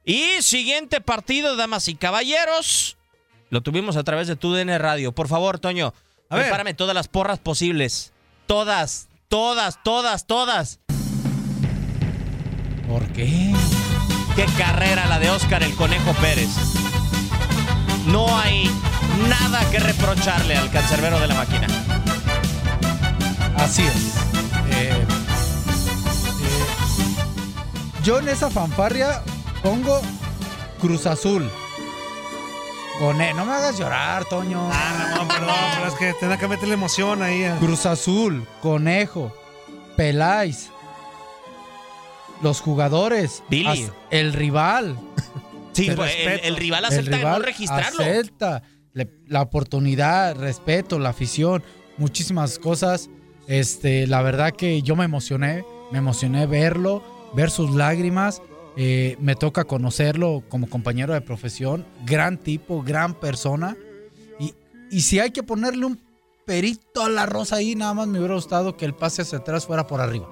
[0.04, 2.96] Y siguiente partido, damas y caballeros.
[3.50, 5.12] Lo tuvimos a través de tu DN Radio.
[5.12, 5.92] Por favor, Toño,
[6.28, 6.44] A ver.
[6.44, 8.12] prepárame todas las porras posibles.
[8.46, 10.78] Todas, todas, todas, todas.
[12.88, 13.52] ¿Por qué?
[14.36, 16.48] Qué carrera la de Oscar el Conejo Pérez.
[18.06, 18.70] No hay
[19.28, 21.66] nada que reprocharle al cancerbero de la máquina.
[23.60, 23.94] Así es.
[24.72, 25.06] Eh, eh,
[28.02, 29.22] yo en esa fanfarria
[29.62, 30.00] pongo
[30.80, 31.48] Cruz Azul.
[32.98, 34.68] Con no me hagas llorar, Toño.
[34.70, 37.50] Ah, no, perdón, pero es que tenía que meterle emoción ahí.
[37.58, 39.34] Cruz Azul, Conejo,
[39.96, 40.68] Peláis,
[42.42, 43.84] los jugadores, Billy.
[43.84, 44.96] as- el rival.
[45.72, 46.48] Sí, Te pues, el, respeto.
[46.48, 48.00] el rival el acepta rival no registrarlo.
[48.02, 51.62] acepta le- la oportunidad, respeto, la afición,
[51.96, 53.08] muchísimas cosas.
[53.50, 57.02] Este, la verdad que yo me emocioné, me emocioné verlo,
[57.34, 58.42] ver sus lágrimas.
[58.76, 63.76] Eh, me toca conocerlo como compañero de profesión, gran tipo, gran persona.
[64.38, 64.54] Y,
[64.92, 66.00] y si hay que ponerle un
[66.46, 69.66] perito a la rosa ahí, nada más me hubiera gustado que el pase hacia atrás
[69.66, 70.28] fuera por arriba.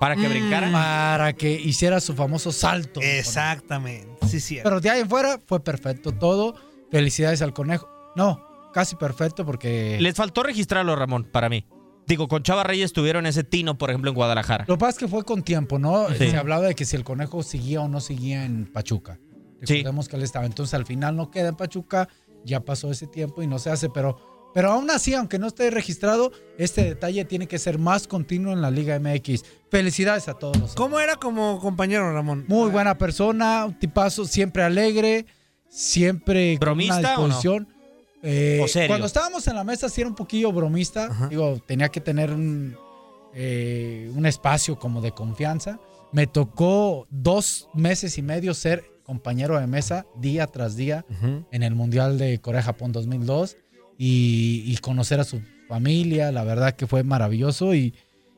[0.00, 0.72] Para que brincara.
[0.72, 3.00] Para que hiciera su famoso salto.
[3.00, 4.26] Exactamente.
[4.26, 4.58] Sí, sí.
[4.60, 6.56] Pero de ahí en fuera fue perfecto todo.
[6.90, 7.88] Felicidades al conejo.
[8.16, 9.98] No, casi perfecto porque.
[10.00, 11.64] Les faltó registrarlo, Ramón, para mí.
[12.06, 14.64] Digo, con Chava Reyes tuvieron ese tino, por ejemplo, en Guadalajara.
[14.68, 16.08] Lo que pasa es que fue con tiempo, ¿no?
[16.10, 16.30] Sí.
[16.30, 19.18] Se hablaba de que si el conejo seguía o no seguía en Pachuca.
[19.62, 19.78] Sí.
[19.78, 20.46] Recordemos que él estaba.
[20.46, 22.08] Entonces al final no queda en Pachuca,
[22.44, 23.88] ya pasó ese tiempo y no se hace.
[23.90, 28.52] Pero, pero aún así, aunque no esté registrado, este detalle tiene que ser más continuo
[28.52, 29.44] en la Liga MX.
[29.68, 30.74] Felicidades a todos los.
[30.76, 32.44] ¿Cómo era como compañero, Ramón?
[32.46, 35.26] Muy buena persona, un tipazo, siempre alegre,
[35.68, 37.66] siempre con ¿Bromista una o no?
[38.22, 38.88] Eh, ¿O serio?
[38.88, 42.76] Cuando estábamos en la mesa sí era un poquillo bromista, digo, tenía que tener un,
[43.34, 45.78] eh, un espacio como de confianza.
[46.12, 51.04] Me tocó dos meses y medio ser compañero de mesa día tras día
[51.52, 53.56] en el Mundial de Corea-Japón 2002
[53.98, 57.94] y, y conocer a su familia, la verdad que fue maravilloso y,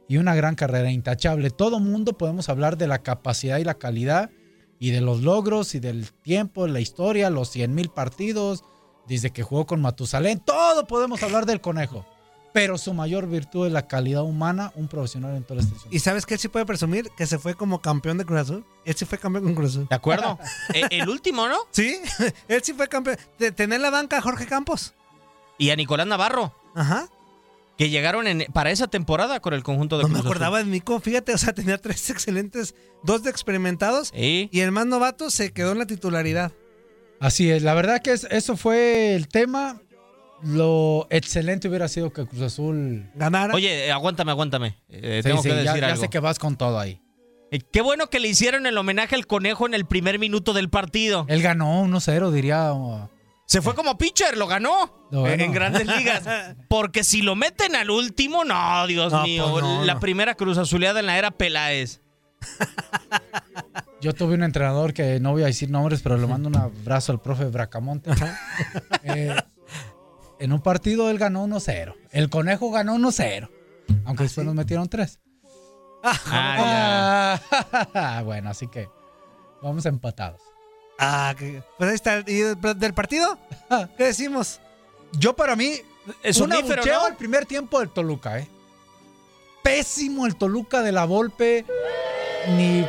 [0.08, 1.50] y una gran carrera intachable.
[1.50, 4.30] Todo mundo podemos hablar de la capacidad y la calidad
[4.78, 8.64] y de los logros y del tiempo, la historia, los 100 mil partidos,
[9.08, 12.04] desde que jugó con Matusalén, todo podemos hablar del conejo.
[12.52, 15.92] Pero su mayor virtud es la calidad humana, un profesional en toda la extensión.
[15.94, 17.10] ¿Y sabes que él sí puede presumir?
[17.16, 18.64] Que se fue como campeón de Cruz Azul.
[18.86, 19.86] Él sí fue campeón con Cruz Azul.
[19.88, 20.38] ¿De acuerdo?
[20.74, 21.56] Eh, el último, ¿no?
[21.70, 21.98] ¿Sí?
[22.48, 23.18] él sí fue campeón.
[23.38, 24.94] De tener en la banca a Jorge Campos.
[25.58, 27.08] Y a Nicolás Navarro, Ajá.
[27.76, 30.32] que llegaron en- para esa temporada con el conjunto de No me Cruz Azul.
[30.32, 30.98] acordaba de Nico.
[31.00, 34.08] Fíjate, o sea, tenía tres excelentes, dos de experimentados.
[34.14, 34.48] Sí.
[34.52, 36.52] Y el más novato se quedó en la titularidad.
[37.20, 39.80] Así es, la verdad que es- eso fue el tema.
[40.42, 43.10] Lo excelente hubiera sido que Cruz Azul...
[43.16, 43.52] Ganara.
[43.54, 44.76] Oye, eh, aguántame, aguántame.
[44.88, 46.00] Eh, Sí, tengo sí, que ya, decir ya algo.
[46.00, 47.00] sé que vas con todo ahí.
[47.50, 50.70] Eh, Qué bueno que le hicieron el homenaje al conejo en el primer minuto del
[50.70, 51.26] partido.
[51.28, 52.72] Él ganó 1-0, diría.
[52.72, 53.10] oh,
[53.46, 55.08] Se fue como pitcher, lo ganó.
[55.10, 56.22] En grandes ligas.
[56.68, 59.48] Porque si lo meten al último, no, Dios No, mío.
[59.50, 62.00] pues no, la primera cruz azuleada en la era Peláez.
[64.00, 67.12] Yo tuve un entrenador que no voy a decir nombres, pero le mando un abrazo
[67.12, 68.10] al profe Bracamonte.
[69.04, 69.34] Eh,
[70.38, 71.94] en un partido él ganó 1-0.
[72.12, 73.48] El conejo ganó 1-0.
[74.04, 75.18] Aunque después nos metieron 3.
[76.04, 77.40] Ah,
[77.94, 78.88] Ah, bueno, así que
[79.62, 80.40] vamos empatados.
[80.98, 82.18] Ah, que- pues ahí está.
[82.26, 82.42] ¿Y
[82.76, 83.38] del, partido?
[83.96, 84.60] ¿Qué decimos?
[85.12, 85.72] Yo para mí,
[86.22, 87.06] Es un abucheo ¿no?
[87.06, 88.48] al primer tiempo del Toluca, ¿eh?
[89.62, 91.64] Pésimo el Toluca de la Volpe.
[92.56, 92.84] Ni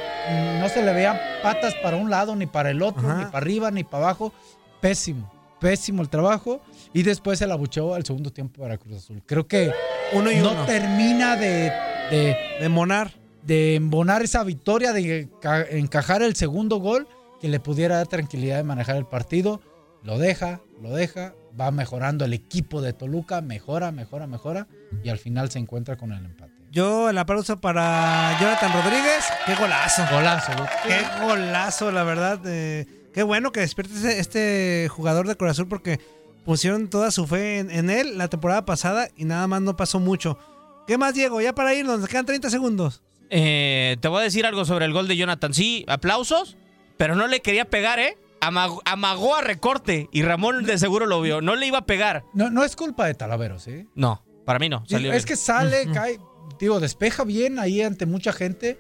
[0.60, 3.18] no se le veían patas para un lado, ni para el otro, Ajá.
[3.20, 4.34] ni para arriba, ni para abajo.
[4.82, 6.62] Pésimo, pésimo el trabajo.
[6.94, 9.22] Y después el abucheo al segundo tiempo para Cruz Azul.
[9.26, 9.72] Creo que
[10.14, 10.66] Uno y no uno.
[10.66, 11.72] termina de,
[12.10, 13.12] de, De Monar.
[13.44, 17.08] de embonar esa victoria, de ca- encajar el segundo gol
[17.42, 19.62] que le pudiera dar tranquilidad de manejar el partido.
[20.04, 24.68] Lo deja, lo deja, va mejorando el equipo de Toluca, mejora, mejora, mejora
[25.04, 26.54] y al final se encuentra con el empate.
[26.72, 29.26] Yo la pausa para Jonathan Rodríguez.
[29.46, 30.04] ¡Qué golazo!
[30.12, 30.70] Golazo, güey.
[30.88, 32.40] ¡Qué golazo, la verdad!
[32.46, 36.00] eh, qué bueno que despierte este jugador de Azul porque
[36.46, 40.00] pusieron toda su fe en, en él la temporada pasada y nada más no pasó
[40.00, 40.38] mucho.
[40.86, 41.42] ¿Qué más, Diego?
[41.42, 43.02] Ya para irnos, nos quedan 30 segundos.
[43.30, 45.54] Eh, te voy a decir algo sobre el gol de Jonathan.
[45.54, 46.58] Sí, aplausos,
[46.98, 48.18] pero no le quería pegar, ¿eh?
[48.42, 51.42] Amagó, amagó a recorte y Ramón de seguro lo vio.
[51.42, 52.24] No le iba a pegar.
[52.34, 53.88] No, no es culpa de Talaveros, ¿sí?
[53.96, 54.84] No, para mí no.
[54.88, 55.28] Salió es bien.
[55.28, 56.20] que sale, cae,
[56.60, 58.78] digo, despeja bien ahí ante mucha gente,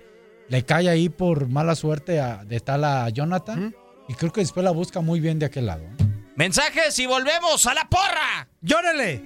[0.47, 3.75] le cae ahí por mala suerte a- de tal a Jonathan
[4.07, 5.83] y creo que después la busca muy bien de aquel lado.
[5.83, 6.05] ¿eh?
[6.35, 8.47] Mensajes y volvemos a la porra.
[8.61, 9.21] ¡Llórale!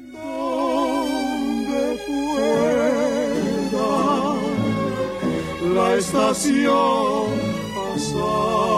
[5.76, 7.30] la estación
[7.76, 8.73] pasar.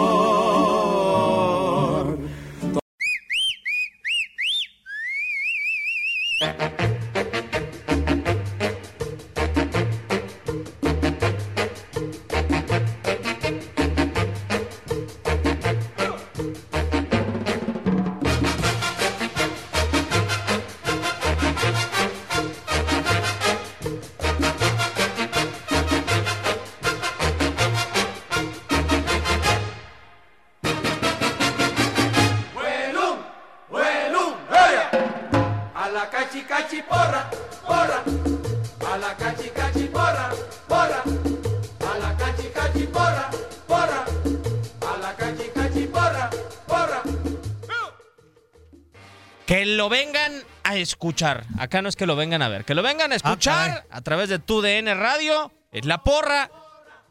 [49.86, 50.32] Lo vengan
[50.64, 51.46] a escuchar.
[51.58, 54.28] Acá no es que lo vengan a ver, que lo vengan a escuchar a través
[54.28, 56.50] de tu DN Radio, es la porra.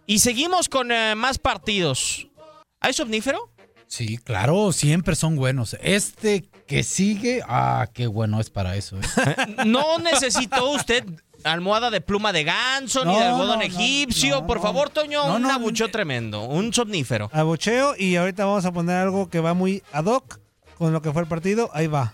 [0.05, 2.27] Y seguimos con eh, más partidos.
[2.81, 3.49] ¿Hay somnífero?
[3.88, 5.77] Sí, claro, siempre son buenos.
[5.81, 8.97] Este que sigue, ah, qué bueno es para eso.
[8.97, 9.35] ¿eh?
[9.65, 11.05] No necesitó usted
[11.45, 14.41] almohada de pluma de ganso ni de algodón no, egipcio.
[14.41, 17.29] no, Por favor, Toño, un abucheo tremendo, un somnífero.
[17.31, 20.41] Abucheo y ahorita vamos a poner algo que va muy ad hoc
[20.77, 21.69] con lo que fue el partido.
[21.73, 22.13] Ahí va.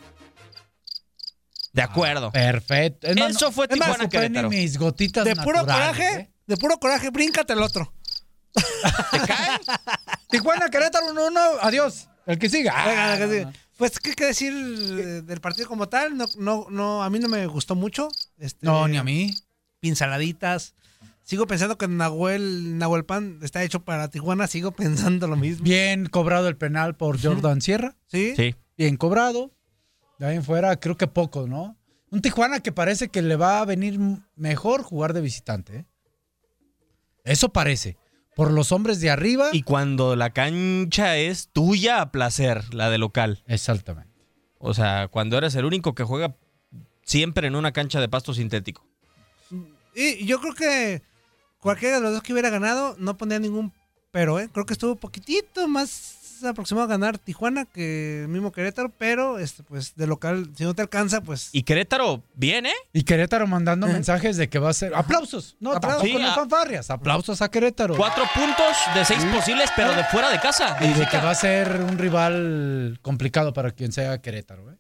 [1.74, 2.32] De acuerdo.
[2.32, 3.08] Perfecto.
[3.08, 4.50] Es más, Eso no- fue es Tijuana no Querétaro.
[4.50, 6.32] mis gotitas De puro coraje, ¿eh?
[6.48, 7.94] de puro coraje, bríncate el otro.
[10.30, 12.08] Tijuana, Querétaro 1-1, adiós.
[12.26, 12.74] El que siga.
[12.76, 13.46] Ah, Venga, que sí.
[13.46, 13.54] no.
[13.78, 16.16] Pues, ¿qué, qué decir eh, del partido como tal?
[16.16, 18.10] No, no, no, a mí no me gustó mucho.
[18.38, 19.34] Este, No, ni a mí.
[19.80, 20.76] Pinceladitas.
[21.24, 24.48] Sigo pensando que Nahuel, Nahuel Pan está hecho para Tijuana.
[24.48, 25.64] Sigo pensando lo mismo.
[25.64, 27.96] Bien cobrado el penal por Jordan Sierra.
[28.08, 28.34] ¿Sí?
[28.36, 28.56] Sí.
[28.78, 29.52] Bien cobrado.
[30.22, 31.76] De ahí en fuera, creo que poco, ¿no?
[32.12, 34.00] Un Tijuana que parece que le va a venir
[34.36, 35.78] mejor jugar de visitante.
[35.78, 35.86] ¿eh?
[37.24, 37.98] Eso parece.
[38.36, 39.50] Por los hombres de arriba.
[39.52, 43.42] Y cuando la cancha es tuya a placer, la de local.
[43.48, 44.14] Exactamente.
[44.60, 46.36] O sea, cuando eres el único que juega
[47.04, 48.86] siempre en una cancha de pasto sintético.
[49.96, 51.02] Y yo creo que
[51.58, 53.74] cualquiera de los dos que hubiera ganado no pondría ningún
[54.12, 54.50] pero, ¿eh?
[54.52, 55.90] Creo que estuvo poquitito más
[56.49, 60.73] aproximado a ganar Tijuana que el mismo Querétaro, pero este, pues de local, si no
[60.73, 62.73] te alcanza, pues Y Querétaro, bien, ¿eh?
[62.93, 64.93] Y Querétaro mandando mensajes de que va a ser.
[64.95, 65.56] ¡Aplausos!
[65.60, 66.04] No, Aplausos.
[66.08, 66.89] Sí, no a- fanfarrias.
[66.89, 67.95] Aplausos a Querétaro.
[67.95, 70.77] Cuatro puntos de seis posibles, pero de fuera de casa.
[70.82, 74.75] Y de que va a ser un rival complicado para quien sea Querétaro, ¿eh?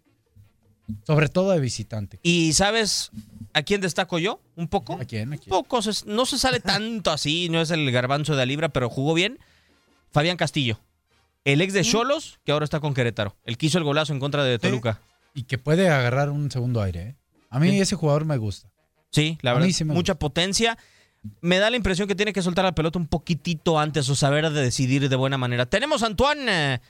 [1.07, 2.19] Sobre todo de visitante.
[2.21, 3.11] ¿Y sabes
[3.53, 4.41] a quién destaco yo?
[4.57, 4.93] ¿Un poco?
[4.99, 5.31] ¿A quién?
[5.31, 5.49] ¿A quién?
[5.49, 8.89] Poco, se- no se sale tanto así, no es el garbanzo de la libra, pero
[8.89, 9.39] jugó bien.
[10.11, 10.81] Fabián Castillo,
[11.45, 13.35] el ex de Cholos, que ahora está con Querétaro.
[13.43, 15.01] El que hizo el golazo en contra de Toluca.
[15.33, 17.15] Y que puede agarrar un segundo aire, ¿eh?
[17.49, 18.71] A mí ese jugador me gusta.
[19.11, 20.77] Sí, la A verdad, sí mucha potencia.
[21.41, 24.49] Me da la impresión que tiene que soltar la pelota un poquitito antes o saber
[24.49, 25.65] de decidir de buena manera.
[25.65, 26.81] Tenemos, Antoine, eh,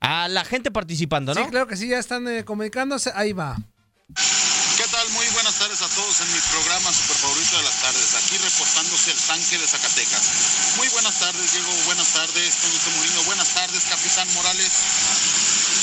[0.00, 1.44] a la gente participando, ¿no?
[1.44, 3.12] sí, claro que sí, ya están eh, comunicándose.
[3.14, 3.56] Ahí va.
[5.08, 8.14] Muy buenas tardes a todos en mi programa super favorito de las tardes.
[8.14, 10.30] Aquí reportándose el tanque de Zacatecas.
[10.76, 11.72] Muy buenas tardes, Diego.
[11.86, 13.22] Buenas tardes, Toñito Murino.
[13.24, 14.70] Buenas tardes, Capitán Morales.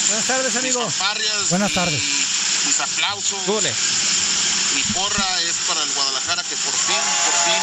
[0.08, 0.86] Buenas tardes, amigo.
[0.86, 1.00] Mis
[1.50, 2.02] Buenas y tardes.
[2.66, 3.44] Mis aplausos.
[3.46, 3.74] Súbele.
[4.76, 7.62] Mi porra es para el Guadalajara que por fin, por fin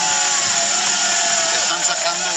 [1.56, 2.30] están sacando,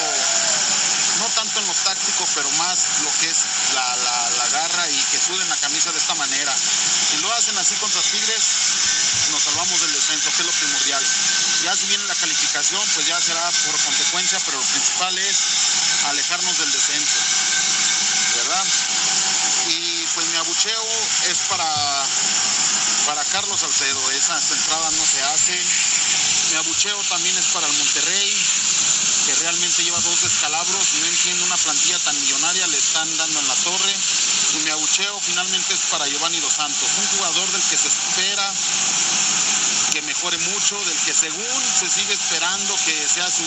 [1.20, 3.38] no tanto en lo táctico, pero más lo que es
[3.74, 6.54] la, la- la garra y que suden la camisa de esta manera.
[7.10, 8.44] Si lo hacen así contra Tigres,
[9.32, 11.04] nos salvamos del descenso, que es lo primordial.
[11.64, 15.38] Ya si viene la calificación, pues ya será por consecuencia, pero lo principal es
[16.06, 17.20] alejarnos del descenso,
[18.36, 18.66] ¿verdad?
[19.70, 20.88] Y pues mi abucheo
[21.30, 21.66] es para,
[23.06, 25.68] para Carlos Salcedo, esas entradas no se hacen.
[26.52, 28.38] Mi abucheo también es para el Monterrey,
[29.26, 33.48] que realmente lleva dos descalabros no entiendo una plantilla tan millonaria, le están dando en
[33.48, 33.96] la torre.
[34.54, 38.54] Y mi abucheo finalmente es para Giovanni Dos Santos, un jugador del que se espera
[40.36, 43.46] mucho, del que según se sigue esperando que sea su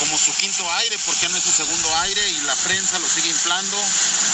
[0.00, 3.30] como su quinto aire, porque no es su segundo aire y la prensa lo sigue
[3.30, 3.78] inflando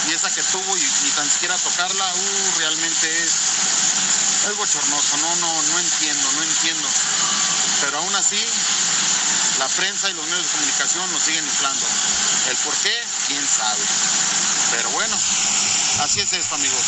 [0.09, 3.33] y esa que tuvo y ni tan siquiera tocarla, uh, realmente es,
[4.49, 6.89] es bochornoso, no, no, no entiendo, no entiendo.
[7.83, 8.43] Pero aún así,
[9.59, 11.87] la prensa y los medios de comunicación lo siguen inflando.
[12.49, 13.85] El por qué, quién sabe.
[14.73, 15.17] Pero bueno,
[16.03, 16.83] así es esto, amigos.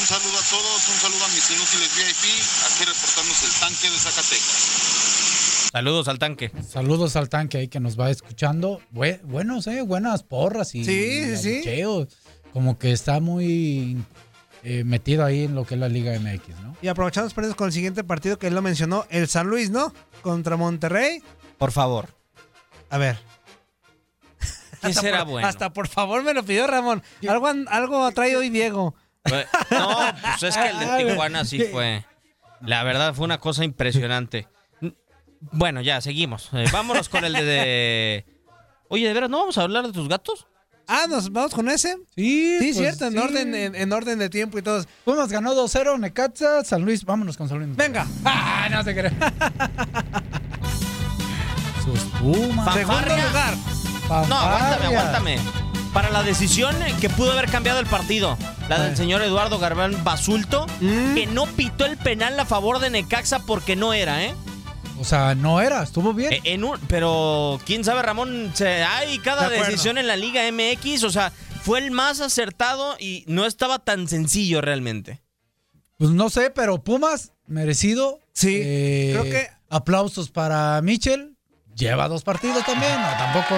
[0.00, 3.98] Un saludo a todos, un saludo a mis inútiles VIP, aquí reportándose el tanque de
[3.98, 5.70] Zacatecas.
[5.72, 6.52] Saludos al tanque.
[6.66, 8.80] Saludos al tanque ahí que nos va escuchando.
[8.92, 11.62] Bue- buenos, eh, buenas porras y, Sí, sí.
[12.52, 13.98] Como que está muy
[14.62, 16.76] eh, metido ahí en lo que es la Liga MX, ¿no?
[16.80, 19.70] Y aprovechamos por eso con el siguiente partido que él lo mencionó, el San Luis,
[19.70, 19.92] ¿no?
[20.22, 21.22] Contra Monterrey.
[21.58, 22.08] Por favor.
[22.90, 23.18] A ver.
[24.80, 25.48] ¿Qué Hasta será por- bueno?
[25.48, 27.02] Hasta por favor me lo pidió Ramón.
[27.28, 28.94] Algo, algo trae hoy Diego.
[29.22, 29.88] Pues, No,
[30.38, 32.04] pues es que el de Tijuana sí fue.
[32.62, 34.48] La verdad fue una cosa impresionante.
[35.52, 36.48] Bueno, ya, seguimos.
[36.54, 38.26] Eh, vámonos con el de, de-
[38.88, 40.46] Oye, ¿de veras no vamos a hablar de tus gatos?
[40.88, 41.96] Ah, ¿nos vamos con ese?
[42.14, 44.84] Sí, Sí, pues, cierto, en orden, en, en orden de tiempo y todo.
[45.04, 47.74] Pumas ganó 2-0, Necaxa, San Luis, vámonos con San Luis.
[47.76, 48.06] Venga.
[48.24, 49.10] Ah, no se cree.
[51.84, 52.74] Sus Pumas.
[52.74, 53.54] Segundo Fanfarria.
[54.08, 55.38] No, aguántame, aguántame.
[55.92, 58.36] Para la decisión que pudo haber cambiado el partido,
[58.68, 63.38] la del señor Eduardo Garbán Basulto, que no pitó el penal a favor de Necaxa
[63.40, 64.34] porque no era, ¿eh?
[65.00, 66.32] O sea, no era, estuvo bien.
[66.34, 70.42] Eh, En un, pero quién sabe, Ramón, se- hay cada De decisión en la Liga
[70.50, 75.22] MX, o sea, fue el más acertado y no estaba tan sencillo realmente.
[75.98, 78.20] Pues no sé, pero Pumas, merecido.
[78.34, 81.36] Sí, Eh, creo que- Aplausos para Michel.
[81.74, 83.54] Lleva dos partidos también, no, tampoco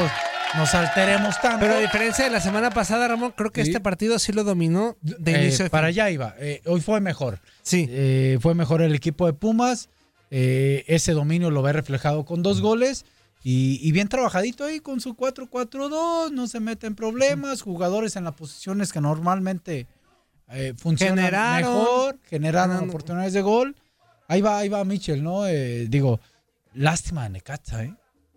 [0.56, 1.60] nos alteremos tanto.
[1.60, 3.70] Pero a diferencia de la semana pasada, Ramón, creo que Sí.
[3.70, 6.34] este partido sí lo dominó de Eh, inicio a para allá iba.
[6.38, 7.40] Eh, hoy fue mejor.
[7.62, 7.86] Sí.
[7.90, 9.88] Eh, fue mejor el equipo de Pumas.
[10.30, 13.04] Eh, ese dominio lo ve reflejado con dos goles.
[13.44, 16.32] Y, y bien trabajadito ahí con su 4-4-2.
[16.32, 17.62] No se mete en problemas.
[17.62, 19.86] Jugadores en las posiciones que normalmente
[20.78, 21.72] funcionan Generaron.
[21.72, 22.18] mejor.
[22.28, 22.88] Generaron Generaron.
[22.88, 23.76] oportunidades de gol.
[24.28, 25.44] Ahí va, ahí va Michel, ¿no?
[25.44, 26.20] Digo,
[26.74, 27.94] lástima de Necaxa, ¿eh?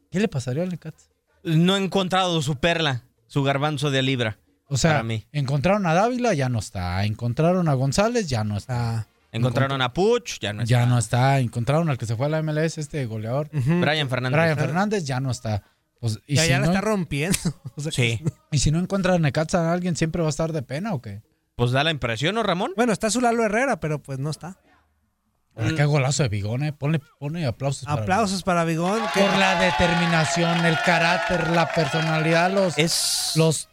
[0.09, 1.07] ¿Qué le pasaría al Necaxa?
[1.43, 4.37] No he encontrado su perla, su garbanzo de libra.
[4.67, 5.25] O sea, para mí.
[5.31, 7.03] encontraron a Dávila, ya no está.
[7.05, 9.07] Encontraron a González, ya no está.
[9.33, 10.69] Encontraron a Puch, ya no está.
[10.69, 11.39] Ya no está.
[11.39, 13.49] Encontraron al que se fue a la MLS, este goleador.
[13.51, 14.39] Brian Fernández.
[14.39, 15.63] Brian Fernández ya no está.
[15.99, 17.37] Pues, y Ya, si ya la no- está rompiendo.
[17.75, 18.21] O sea, Sí.
[18.51, 21.01] Y si no encuentra a Necaxa a alguien, ¿siempre va a estar de pena o
[21.01, 21.21] qué?
[21.55, 22.71] Pues da la impresión, ¿no, Ramón?
[22.75, 24.57] Bueno, está su Lalo Herrera, pero pues no está.
[25.55, 26.71] Ah, Qué golazo de Bigón, eh.
[26.73, 27.83] Ponle, ponle aplausos.
[27.85, 28.99] para Aplausos para Bigón.
[29.13, 32.77] Por la determinación, el carácter, la personalidad, los.
[32.77, 33.33] Es.
[33.35, 33.67] Los.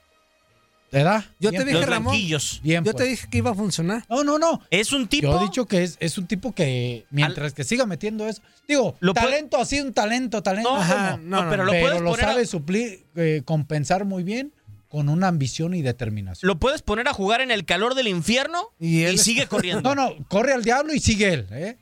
[0.91, 1.25] ¿Te da?
[1.39, 2.13] Yo te dije, Los Ramón.
[2.13, 2.61] blanquillos.
[2.63, 3.09] Bien, Yo te pues.
[3.11, 4.05] dije que iba a funcionar.
[4.09, 4.61] No, no, no.
[4.71, 5.29] Es un tipo.
[5.29, 8.41] Yo he dicho que es, es un tipo que mientras que siga metiendo eso.
[8.67, 10.71] Digo, Lo puede- talento así, un talento, talento.
[10.75, 14.23] No, Ajá, no, no, pero lo puedes lo poner a- sabe suplir, eh, compensar muy
[14.23, 14.53] bien
[14.89, 16.49] con una ambición y determinación.
[16.49, 19.79] Lo puedes poner a jugar en el calor del infierno Y sigue corriendo.
[19.95, 21.47] No, no, corre al diablo y sigue él.
[21.51, 21.79] ¿eh?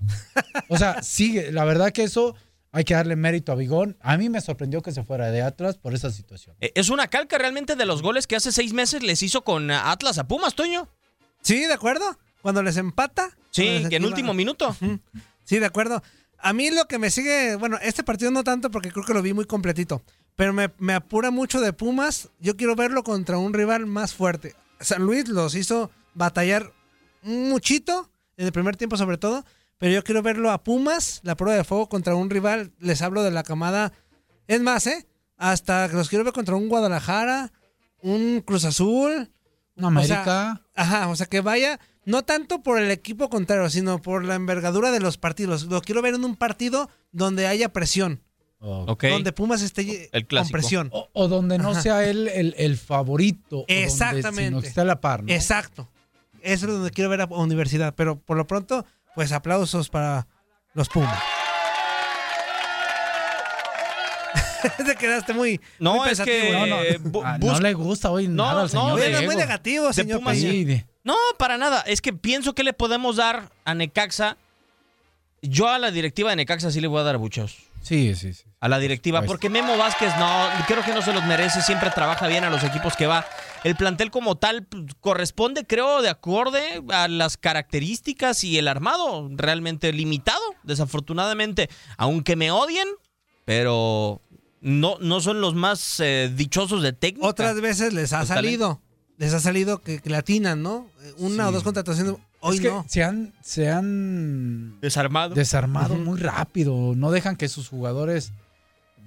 [0.69, 1.51] O sea, sigue.
[1.53, 2.35] La verdad que eso
[2.73, 3.97] hay que darle mérito a Bigón.
[4.01, 6.57] A mí me sorprendió que se fuera de Atlas por esa situación.
[6.61, 9.71] Eh, Es una calca realmente de los goles que hace seis meses les hizo con
[9.71, 10.89] ah, Atlas a Pumas, Toño.
[11.41, 12.19] Sí, de acuerdo.
[12.43, 13.31] Cuando les empata.
[13.51, 14.77] Sí, cuando les que en último minuto.
[15.45, 16.03] Sí, de acuerdo.
[16.39, 19.23] A mí lo que me sigue, bueno, este partido no tanto porque creo que lo
[19.23, 20.03] vi muy completito,
[20.37, 22.29] pero me, me apura mucho de Pumas.
[22.41, 24.55] Yo quiero verlo contra un rival más fuerte.
[24.81, 26.73] San Luis los hizo batallar
[27.23, 29.45] muchito, en el primer tiempo sobre todo,
[29.79, 32.73] pero yo quiero verlo a Pumas, la prueba de fuego contra un rival.
[32.79, 33.93] Les hablo de la camada.
[34.47, 35.07] Es más, ¿eh?
[35.37, 37.53] Hasta que los quiero ver contra un Guadalajara,
[38.01, 39.31] un Cruz Azul.
[39.77, 40.63] Una O sea, América.
[40.75, 44.91] ajá, o sea, que vaya No tanto por el equipo contrario, sino por la envergadura
[44.93, 45.65] de los partidos.
[45.65, 48.23] Lo quiero ver en un partido donde haya presión.
[48.59, 50.89] Donde Pumas esté El con presión.
[50.93, 51.83] O, o donde no Ajá.
[51.83, 53.59] sea él el, el favorito.
[53.59, 54.45] o donde- Exactamente.
[54.47, 55.33] sino que esté a la par, ¿no?
[55.33, 55.89] Exacto.
[56.43, 57.95] Eso es donde quiero ver a Universidad.
[57.95, 58.85] Pero por lo pronto,
[59.15, 60.27] pues aplausos para
[60.75, 61.23] los Pumas.
[64.85, 65.61] Te quedaste muy.
[65.79, 68.45] No, muy es que No, no, eh, bu- ah, bus- no le gusta hoy No,
[68.47, 69.01] nada al no, señor.
[69.21, 70.23] De- muy negativo, señor.
[70.25, 71.83] De- No, para nada.
[71.83, 74.37] Es que pienso que le podemos dar a Necaxa.
[75.43, 77.59] Yo a la directiva de Necaxa sí le voy a dar buchos.
[77.87, 78.45] Sí, sí, sí.
[78.61, 81.91] A la directiva, Pues- porque Memo Vázquez no, creo que no se los merece, siempre
[81.91, 83.25] trabaja bien a los equipos que va.
[83.65, 89.29] El plantel como tal pues, corresponde, creo, de acorde a las características y el armado
[89.33, 92.89] realmente limitado, desafortunadamente, aunque me odien,
[93.45, 94.21] pero
[94.61, 97.27] no, no son los más eh, dichosos de técnica.
[97.29, 98.81] Otras veces les ha salido.
[99.19, 100.89] Les ha salido que, que le atinan, ¿no?
[101.03, 101.49] Eh, Una Sí.
[101.49, 102.15] o dos contrataciones.
[102.47, 102.85] Hoy es que no.
[102.89, 105.35] se han, se han Desarmado.
[105.35, 106.95] desarmado muy rápido.
[106.97, 108.33] No dejan que sus jugadores.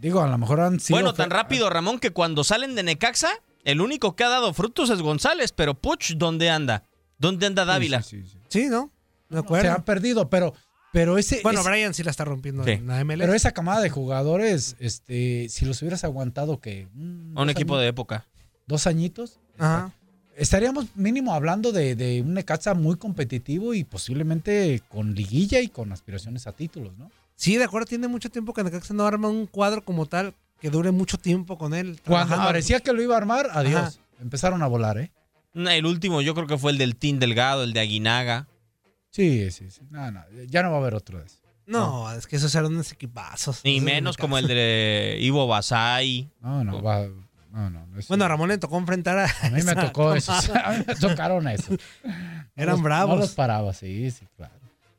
[0.02, 0.96] Digo, a lo mejor han sido.
[0.98, 3.30] Bueno, tan rápido, Ramón, que cuando salen de Necaxa,
[3.66, 6.84] el único que ha dado frutos es González, pero Puch, ¿dónde anda?
[7.18, 8.02] ¿Dónde anda Dávila?
[8.02, 8.38] Sí, sí, sí.
[8.48, 8.92] Sí, ¿no?
[9.30, 9.72] De Se acuerdo.
[9.74, 10.54] han perdido, pero,
[10.94, 11.42] pero ese.
[11.44, 12.72] bueno, ese- Brian sí la está rompiendo Sí.
[12.72, 13.20] en la MLS.
[13.20, 16.84] pero esa camada de jugadores, este, si los hubieras aguantado que.
[16.84, 18.26] A un dos equipo de época.
[18.68, 19.40] Dos añitos.
[19.58, 19.92] Ajá.
[20.40, 25.92] Estaríamos mínimo hablando de, de un Necaxa muy competitivo y posiblemente con liguilla y con
[25.92, 27.12] aspiraciones a títulos, ¿no?
[27.36, 30.70] Sí, de acuerdo, tiene mucho tiempo que Necaxa no arma un cuadro como tal que
[30.70, 32.00] dure mucho tiempo con él.
[32.06, 32.46] Cuando trabajando.
[32.46, 33.82] parecía que lo iba a armar, adiós.
[33.82, 33.92] Ajá.
[34.22, 35.12] Empezaron a volar, ¿eh?
[35.54, 38.48] El último yo creo que fue el del Team Delgado, el de Aguinaga.
[39.10, 39.82] Sí, sí, sí.
[39.90, 41.40] No, no, ya no va a haber otro de eso.
[41.66, 43.62] No, es que esos eran unos equipazos.
[43.66, 46.30] Ni menos como el de Ivo Basay.
[46.42, 47.08] No, no, va.
[47.52, 47.86] No, no.
[47.98, 49.26] eso- Bueno, a Ramón le tocó enfrentar a.
[49.26, 50.32] a mí me tocó eso.
[50.34, 50.66] camada.
[50.68, 51.72] A mí me tocaron eso.
[52.04, 52.10] No
[52.56, 53.16] Eran los- bravos.
[53.16, 54.54] No los paraba, sí, sí, claro.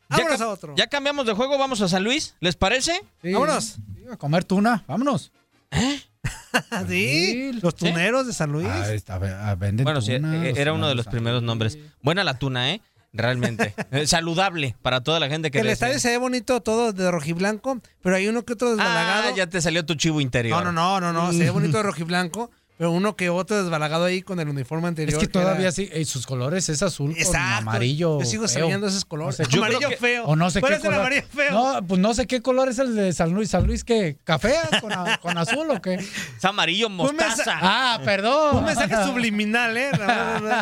[0.08, 0.74] Vámonos ca- a otro.
[0.76, 3.00] Ya cambiamos de juego, vamos a San Luis, ¿les parece?
[3.22, 3.64] Sí, Vámonos.
[3.64, 3.82] sí,
[4.12, 5.30] a comer tuna, vámonos.
[5.70, 5.94] Ah,
[6.88, 8.66] sí, los tuneros de San Luis.
[8.68, 9.14] Ah, está,
[9.48, 11.78] ah, venden Bueno, sí, tuna, eh, los era uno de los primeros nombres.
[12.02, 12.82] Buena la tuna, ¿eh?
[13.12, 13.74] Realmente.
[13.92, 17.10] Eh, Saludable para toda la gente que que el estadio se ve bonito todo de
[17.10, 19.30] rojiblanco, pero hay uno que otro desbalagado.
[19.30, 20.62] Ah, ya te salió tu chivo interior.
[20.62, 24.06] No, no, no, no, no, se ve bonito de rojiblanco, pero uno que otro desbalagado
[24.06, 25.20] ahí con el uniforme anterior.
[25.20, 27.58] Es que todavía era- sí, eh, sus colores es azul con Exacto.
[27.58, 28.18] amarillo.
[28.20, 28.62] Yo sigo feo.
[28.62, 29.38] sabiendo esos colores.
[29.38, 30.24] No sé amarillo que- feo.
[30.24, 31.52] O no sé ¿Cuál qué es el amarillo feo?
[31.52, 33.50] No, pues no sé qué color es el de San Luis.
[33.50, 34.16] ¿San Luis qué?
[34.24, 35.96] ¿Café con, a- con azul o qué?
[35.96, 37.58] Es amarillo mostaza.
[37.60, 38.56] Ah, perdón.
[38.56, 39.90] Un mensaje subliminal, ¿eh?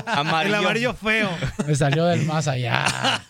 [0.06, 0.56] Amarillo.
[0.56, 1.30] El amarillo feo.
[1.68, 3.22] Me salió del más allá.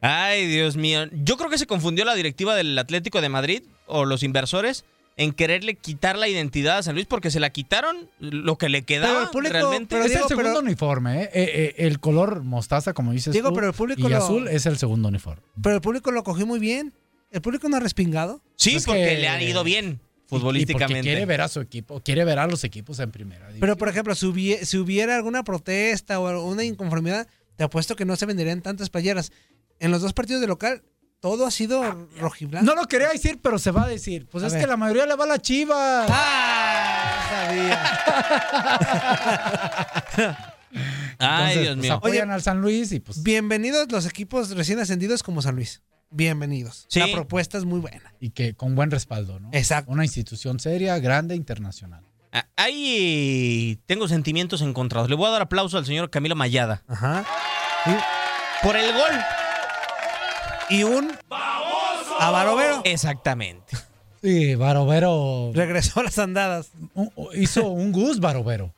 [0.00, 1.06] Ay, Dios mío.
[1.10, 4.84] Yo creo que se confundió la directiva del Atlético de Madrid o los inversores
[5.18, 8.82] en quererle quitar la identidad a San Luis porque se la quitaron lo que le
[8.82, 9.94] quedaba Pero el público- realmente.
[9.96, 11.30] pero es el segundo pero- uniforme, ¿eh?
[11.34, 14.48] Eh, eh, El color mostaza, como dices Diego, tú, pero el público y lo- azul
[14.48, 15.42] es el segundo uniforme.
[15.62, 16.92] Pero el público lo cogió muy bien.
[17.30, 18.40] El público no ha respingado.
[18.56, 19.96] sí, porque que- le ha ido bien Y- y
[20.28, 21.02] porque futbolísticamente.
[21.02, 23.40] quiere ver a su equipo, quiere ver a los equipos en primera.
[23.48, 23.60] división.
[23.60, 28.04] Pero, por ejemplo, si hubie- si hubiera alguna protesta o una inconformidad, te apuesto que
[28.04, 29.32] no se venderían tantas playeras.
[29.80, 30.82] En los dos partidos de local,
[31.20, 32.64] todo ha sido rojiblanco.
[32.66, 34.26] No lo quería decir, pero se va a decir.
[34.30, 34.62] Pues A es ver.
[34.62, 36.06] que la mayoría le va a la chiva.
[36.08, 37.26] ¡Ah!
[37.46, 37.82] Sabía.
[41.18, 41.94] Ay, Entonces, Dios pues, mío.
[41.94, 43.22] apoyan al San Luis y pues.
[43.22, 45.82] Bienvenidos los equipos recién ascendidos como San Luis.
[46.10, 46.86] Bienvenidos.
[46.88, 47.00] Sí.
[47.00, 48.14] La propuesta es muy buena.
[48.20, 49.50] Y que con buen respaldo, ¿no?
[49.52, 49.90] Exacto.
[49.90, 52.04] Una institución seria, grande, internacional.
[52.32, 55.10] Ah, Ahí tengo sentimientos encontrados.
[55.10, 57.24] Le voy a dar aplauso al señor Camilo Mayada Ajá.
[58.62, 59.10] por el gol.
[60.70, 61.10] Y un
[62.20, 63.76] a Barovero Exactamente.
[64.22, 66.70] Sí, Barovero regresó a las andadas.
[66.94, 68.74] un- hizo un Gus Barovero.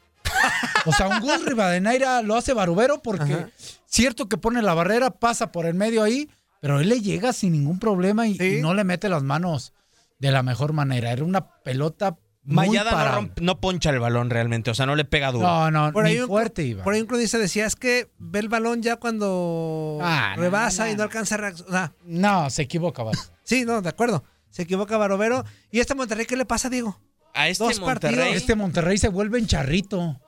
[0.87, 3.49] O sea, un Gus Rivadeneira lo hace Barovero porque Ajá.
[3.87, 6.29] cierto que pone la barrera, pasa por el medio ahí,
[6.61, 8.57] pero él le llega sin ningún problema y, Sí.
[8.59, 9.73] y no le mete las manos
[10.19, 11.11] de la mejor manera.
[11.13, 15.31] Era una pelota Mayada no, no poncha el balón realmente, o sea, no le pega
[15.31, 15.47] duro.
[15.47, 16.83] No, no, Por ni ahí, un, fuerte iba.
[16.83, 20.93] por ahí un cronista decía, es que ve el balón ya cuando Ah, rebasa no,
[20.93, 23.31] y no alcanza a O sea, No, se equivoca, Barovero.
[23.45, 24.25] sí, no, de acuerdo.
[24.49, 25.45] Se equivoca Barovero.
[25.71, 26.99] ¿Y este Monterrey qué le pasa, Diego?
[27.35, 28.17] A este Dos Monterrey.
[28.17, 28.37] partidos.
[28.37, 30.21] Este Monterrey se vuelve en charrito.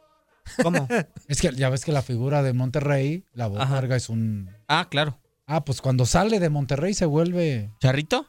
[0.62, 0.86] ¿Cómo?
[1.28, 3.74] Es que ya ves que la figura de Monterrey, la voz Ajá.
[3.74, 4.50] larga es un...
[4.68, 5.18] Ah, claro.
[5.46, 7.70] Ah, pues cuando sale de Monterrey se vuelve...
[7.80, 8.26] ¿Charrito?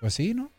[0.00, 0.51] Pues sí, ¿no?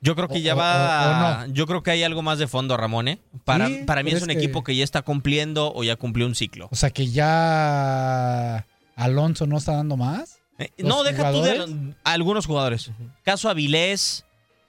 [0.00, 1.42] Yo creo que O- ya o- va.
[1.42, 3.18] o- o Yo creo que hay algo más de fondo, Ramón, ¿eh?
[3.44, 6.26] Para, Sí, para mí es un que- equipo que ya está cumpliendo o ya cumplió
[6.26, 6.68] un ciclo.
[6.70, 10.38] O sea que ya Alonso no está dando más.
[10.58, 11.94] Eh, ¿Los no, deja tú de jugadores?
[12.04, 12.90] algunos jugadores.
[13.24, 14.24] Caso Avilés,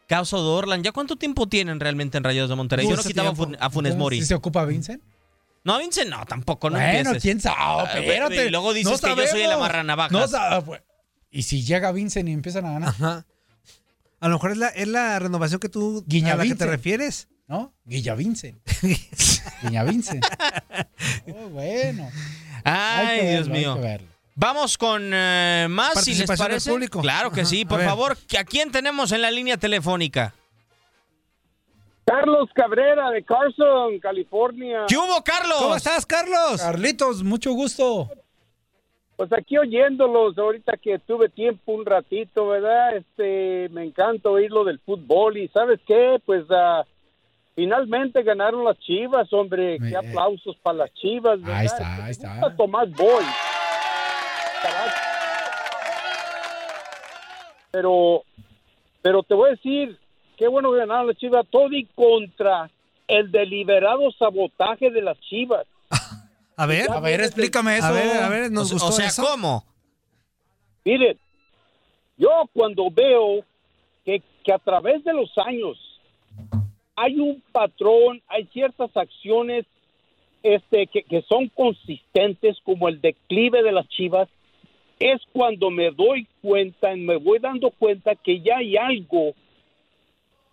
[0.08, 0.84] caso Dorlan.
[0.84, 2.88] ¿Ya cuánto tiempo tienen realmente en Rayados de Monterrey?
[2.88, 3.46] Yo no quitaba a tiempo.
[3.54, 4.20] Fun- a Funes Mori.
[4.20, 5.02] ¿Sí se ocupa Vincent?
[5.64, 7.22] No, Vincent, no, tampoco, no bueno, empieces.
[7.22, 8.46] quién sabe, Ah, espérate.
[8.46, 10.12] Y luego dices No que yo soy el amarranavajas.
[10.12, 10.82] No sa- pues,
[11.32, 12.90] y si llega Vincent y empiezan a ganar.
[12.90, 13.26] Ajá.
[14.20, 16.54] A lo mejor es la, es la renovación que tú Guiña a la que te
[16.56, 16.70] Vincent.
[16.72, 17.28] refieres.
[17.48, 17.74] ¿No?
[17.86, 18.60] Guilla Vincent.
[19.64, 20.26] Guiña Vincent.
[21.34, 22.10] Oh, bueno.
[22.64, 23.76] Hay Ay, Dios hay mío.
[23.76, 24.08] que verlo.
[24.36, 26.70] Vamos con eh, más, si les Participación del parece.
[26.72, 27.02] público.
[27.02, 27.88] Claro que Ajá, sí, a por ver.
[27.88, 28.18] favor.
[28.38, 30.34] ¿A quién tenemos en la línea telefónica?
[32.06, 34.86] Carlos Cabrera de Carson, California.
[34.88, 35.58] ¿Qué hubo, Carlos?
[35.60, 36.60] ¿Cómo estás, Carlos?
[36.62, 38.10] Carlitos, mucho gusto.
[39.20, 42.96] Pues aquí oyéndolos, ahorita que tuve tiempo un ratito, ¿verdad?
[42.96, 46.22] Este, me encanta oír lo del fútbol y ¿sabes qué?
[46.26, 46.86] Pues ah,
[47.54, 49.78] finalmente ganaron las Chivas, hombre.
[49.78, 51.58] Qué aplausos para las Chivas, ¿verdad?
[51.58, 52.56] Ahí está, ahí Me está.
[52.56, 53.26] Tomás Boy.
[57.72, 58.24] Pero,
[59.02, 60.00] pero te voy a decir,
[60.38, 62.70] qué bueno que ganaron las Chivas, todo y contra
[63.10, 65.68] el deliberado sabotaje de las Chivas.
[66.60, 66.92] A ver.
[66.92, 67.88] A ver, explícame eso.
[67.88, 69.24] A ver, a ver, nos O- gustó o sea, eso.
[69.24, 69.64] ¿cómo?
[70.84, 71.18] Miren,
[72.18, 73.46] yo cuando veo
[74.04, 75.78] que, que a través de los años
[76.98, 79.66] hay un patrón, hay ciertas acciones
[80.44, 84.28] este, que, que son consistentes, como el declive de las chivas,
[85.00, 89.34] es cuando me doy cuenta, me voy dando cuenta que ya hay algo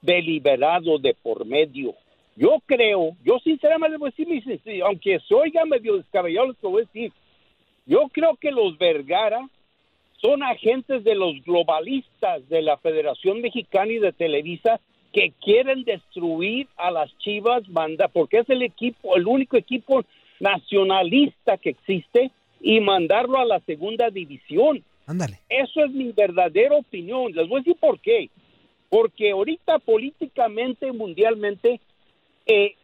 [0.03, 1.95] deliberado de por medio.
[2.37, 6.82] Yo creo, yo sinceramente les voy a decir, aunque se oiga medio descabellado, les voy
[6.82, 7.12] a decir,
[7.87, 9.49] yo creo que los Vergara
[10.20, 14.80] son agentes de los globalistas de la Federación Mexicana y de Televisa
[15.12, 20.05] que quieren destruir a las Chivas manda porque es el equipo, el único equipo
[20.41, 22.30] nacionalista que existe
[22.61, 24.84] y mandarlo a la segunda división.
[25.07, 25.41] Ándale.
[25.49, 27.32] Eso es mi verdadera opinión.
[27.32, 28.28] Les voy a decir por qué.
[28.91, 31.80] Porque ahorita políticamente, mundialmente,
[32.47, 32.74] eh,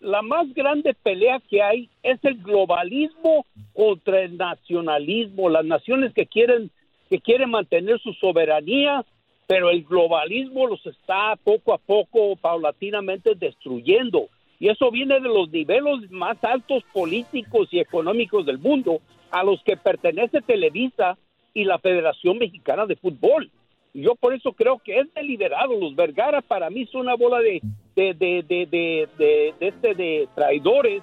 [0.00, 5.48] la más grande pelea que hay es el globalismo contra el nacionalismo.
[5.48, 6.70] Las naciones que quieren
[7.08, 9.04] que quieren mantener su soberanía,
[9.46, 14.28] pero el globalismo los está poco a poco, paulatinamente destruyendo.
[14.60, 19.00] Y eso viene de los niveles más altos políticos y económicos del mundo,
[19.30, 21.16] a los que pertenece Televisa
[21.54, 23.50] y la Federación Mexicana de Fútbol.
[23.94, 25.78] Y yo por eso creo que es deliberado.
[25.80, 27.62] Los Vergara para mí son una bola de,
[27.98, 31.02] de, de, de, de, de- este, de traidores,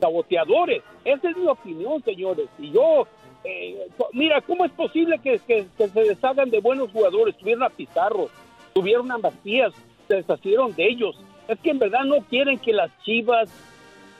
[0.00, 0.82] saboteadores.
[1.04, 2.46] Esa es mi opinión, señores.
[2.58, 3.06] Y yo,
[3.44, 7.36] eh, mira, ¿cómo es posible que, que- que se deshagan de buenos jugadores?
[7.38, 8.28] Tuvieron a Pizarro,
[8.74, 9.72] tuvieron a Macías,
[10.08, 11.18] se deshacieron de ellos.
[11.48, 13.48] Es que en verdad no quieren que las chivas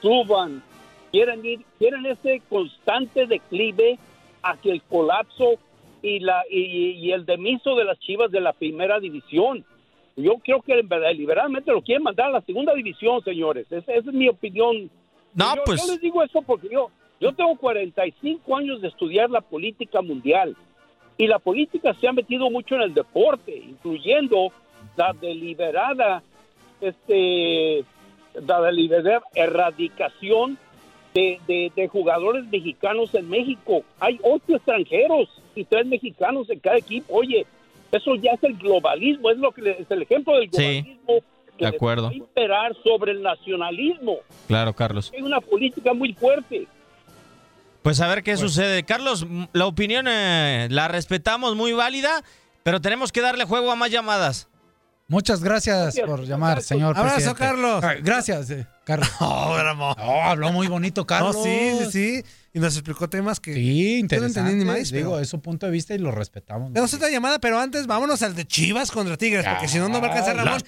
[0.00, 0.62] suban,
[1.12, 3.98] quieren ir, quieren ese constante declive
[4.42, 5.54] hacia el colapso
[6.02, 9.64] y la y, y el demiso de las chivas de la primera división.
[10.16, 10.74] Yo creo que
[11.14, 13.66] liberalmente lo quieren mandar a la segunda división, señores.
[13.70, 14.90] Esa, esa es mi opinión.
[15.34, 16.90] No, yo, pues- yo les digo eso porque yo,
[17.20, 20.56] yo tengo 45 años de estudiar la política mundial
[21.18, 24.52] y la política se ha metido mucho en el deporte, incluyendo
[24.96, 26.22] la deliberada,
[26.80, 27.84] este,
[28.46, 30.58] la deliberada erradicación
[31.14, 33.82] de, de- de jugadores mexicanos en México.
[34.00, 37.14] Hay ocho extranjeros y tres mexicanos en cada equipo.
[37.14, 37.46] Oye,
[37.92, 41.14] eso ya es el globalismo, es lo que le- es el ejemplo del Sí, globalismo
[41.58, 42.12] que de acuerdo.
[42.12, 44.16] imperar sobre el nacionalismo.
[44.46, 45.10] Claro, Carlos.
[45.14, 46.66] Hay una política muy fuerte.
[47.82, 48.82] Pues a ver qué sucede.
[48.82, 52.22] Carlos, la opinión eh, la respetamos, muy válida,
[52.62, 54.48] pero tenemos que darle juego a más llamadas.
[55.08, 57.38] Muchas gracias, por llamar, señor Abrazo, presidente.
[57.38, 57.84] Carlos.
[58.02, 59.08] Gracias, eh, Carlos.
[59.20, 59.94] No, bravo.
[59.96, 61.36] No, habló muy bonito, Carlos.
[61.36, 62.22] No, sí, sí, sí.
[62.56, 63.52] Y nos explicó temas que.
[63.52, 64.40] Sí, interesante.
[64.40, 66.72] entendí ni más, Digo, pero- es su punto de vista y lo respetamos.
[66.72, 70.00] Tenemos otra llamada, pero antes vámonos al de Chivas contra Tigres, porque si no, no
[70.00, 70.62] va a alcanzar ¡Las Ramón.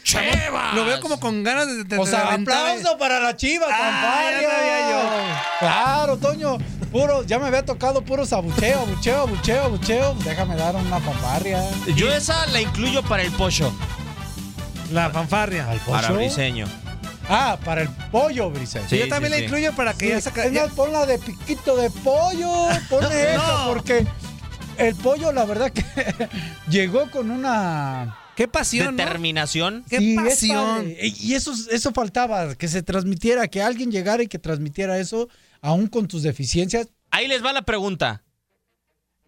[0.52, 4.30] Ramón, Lo veo como con ganas de, de, O sea, aplauso para la Chivas, Ah,
[4.30, 5.42] ya sabía fanfarria.
[5.60, 6.58] Claro, Toño.
[6.92, 10.14] Puro, ya me había tocado puro abucheo, abucheo, abucheo, abucheo.
[10.24, 11.62] Déjame dar una fanfarria.
[11.96, 13.72] Yo esa la incluyo para el pollo.
[14.92, 15.70] La fanfarria.
[15.70, 16.18] ¿Al Para pollo?
[16.20, 16.66] Briseño.
[17.28, 18.88] Ah, para el pollo, Briseño.
[18.88, 19.44] Sí, yo también sí, la sí.
[19.44, 20.48] incluyo para que Sí, ya saca.
[20.48, 22.50] ya- ponla de piquito de pollo.
[22.88, 24.06] Ponle esa, porque
[24.78, 25.84] el pollo, la verdad que
[26.70, 28.16] llegó con una.
[28.34, 29.02] Qué pasión, ¿no?
[29.04, 29.84] Determinación.
[29.90, 30.90] Qué Sí, pasión.
[31.00, 35.28] Y eso, eso faltaba, que se transmitiera, que alguien llegara y que transmitiera eso,
[35.60, 36.88] aún con tus deficiencias.
[37.10, 38.22] Ahí les va la pregunta.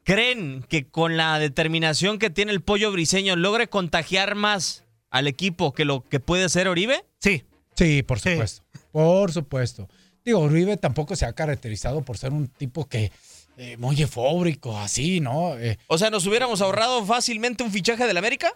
[0.05, 5.73] ¿Creen que con la determinación que tiene el pollo briseño logre contagiar más al equipo
[5.73, 7.05] que lo que puede ser Oribe?
[7.19, 7.45] Sí.
[7.85, 8.62] Sí, por supuesto.
[8.93, 9.89] Por supuesto.
[10.24, 13.11] Digo, Uribe tampoco se ha caracterizado por ser un tipo que
[13.57, 15.59] eh, muy efóbrico, así, ¿no?
[15.59, 18.53] Eh, O sea, ¿nos hubiéramos ahorrado fácilmente un fichaje del América?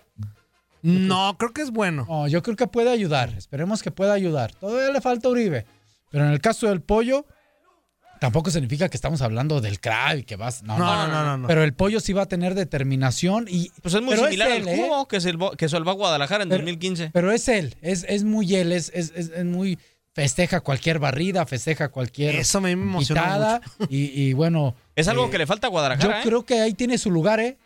[0.83, 2.05] No, creo que es bueno.
[2.07, 3.33] no, yo creo que puede ayudar.
[3.39, 4.53] Esperemos que pueda ayudar.
[4.53, 5.65] Todavía le falta Uribe.
[6.11, 7.25] Pero en el caso del pollo,
[8.21, 10.63] tampoco significa que estamos hablando del crack y que vas.
[10.63, 11.49] No No, no, no, no, no, no.
[11.49, 13.71] Pero el pollo sí va a tener determinación y.
[13.83, 14.77] Pues es muy similar él, al ¿eh?
[14.77, 17.11] cubo que, salvó, que salvó a Guadalajara en Pero- 2015.
[17.13, 19.79] Pero es él, es, es muy él, es, es, es- es muy.
[20.13, 22.37] Festeja cualquier barrida, festeja cualquier.
[22.37, 24.77] Eso me emociona quitada, Y, y bueno.
[24.95, 26.21] Es algo eh, que le falta a Yo Guadalajara.
[26.21, 26.23] ¿eh?
[26.25, 27.59] creo que ahí tiene su lugar, ¿eh?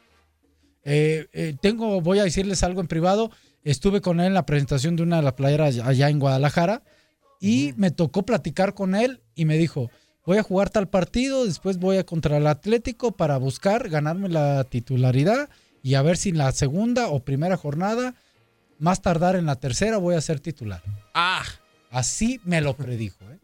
[0.85, 3.31] Eh, eh, tengo, voy a decirles algo en privado.
[3.65, 6.83] Estuve con él en la presentación de una de las playeras allá en Guadalajara
[7.41, 9.91] y me tocó platicar con él y me dijo,
[10.29, 14.63] voy a jugar tal partido, después voy a contra el Atlético para buscar ganarme la
[14.65, 15.49] titularidad
[15.83, 18.15] y a ver si en la segunda o primera jornada,
[18.79, 20.83] más tardar en la tercera, voy a ser titular.
[21.15, 21.45] Ah,
[21.91, 23.39] Así me lo predijo, ¿eh?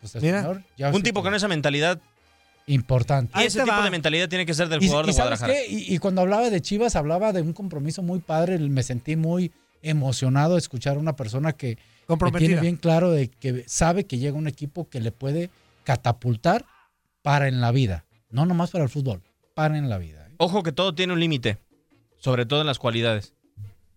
[0.00, 2.00] Pues el Mira, señor ya un tipo con esa mentalidad.
[2.66, 3.40] importante.
[3.40, 5.52] Y ese tipo de mentalidad tiene que ser del jugador y de ¿sabes Guadalajara.
[5.68, 5.72] qué?
[5.72, 8.58] Y, y cuando hablaba de Chivas, hablaba de un compromiso muy padre.
[8.58, 9.52] Me sentí muy
[9.82, 12.48] emocionado de escuchar a una persona que, que Comprometida.
[12.48, 15.50] tiene bien claro de que sabe que llega un equipo que le puede
[15.92, 16.66] catapultar
[17.22, 18.04] para en la vida.
[18.28, 19.22] No nomás para el fútbol,
[19.54, 20.28] para en la vida.
[20.36, 21.56] Ojo que todo tiene un límite,
[22.18, 23.32] sobre todo en las cualidades.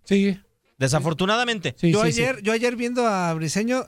[0.06, 0.39] Sí.
[0.78, 1.76] Desafortunadamente.
[1.78, 3.86] Sí, yo sí, ayer, yo ayer viendo a Briseño,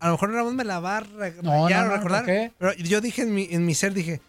[0.00, 2.24] a lo mejor Ramón me la va a re- No, no, no, recordar.
[2.24, 2.52] ¿por qué?
[2.58, 4.22] Pero yo dije en mi, en mi ser, dije,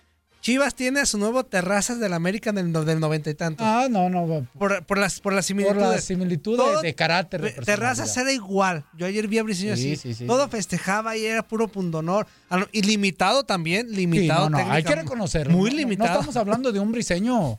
[0.43, 3.65] Chivas tiene a su nuevo Terrazas del América del, del noventa y tantos.
[3.65, 4.45] Ah, no, no.
[4.59, 5.79] Por, por las, por las Por similitudes.
[5.87, 7.41] la similitud de, Todo- de carácter.
[7.41, 8.83] de Terrazas era igual.
[8.97, 9.95] Yo ayer vi a Briseño Sí, así.
[9.95, 10.51] sí, sí, todo sí.
[10.51, 12.27] festejaba y era puro pundonor.
[12.51, 14.49] No, Y limitado también, Sí, limitado.
[14.49, 15.55] no, no, hay que reconocerlo.
[15.57, 16.09] Muy No, limitado.
[16.09, 17.57] No estamos hablando de un briseño,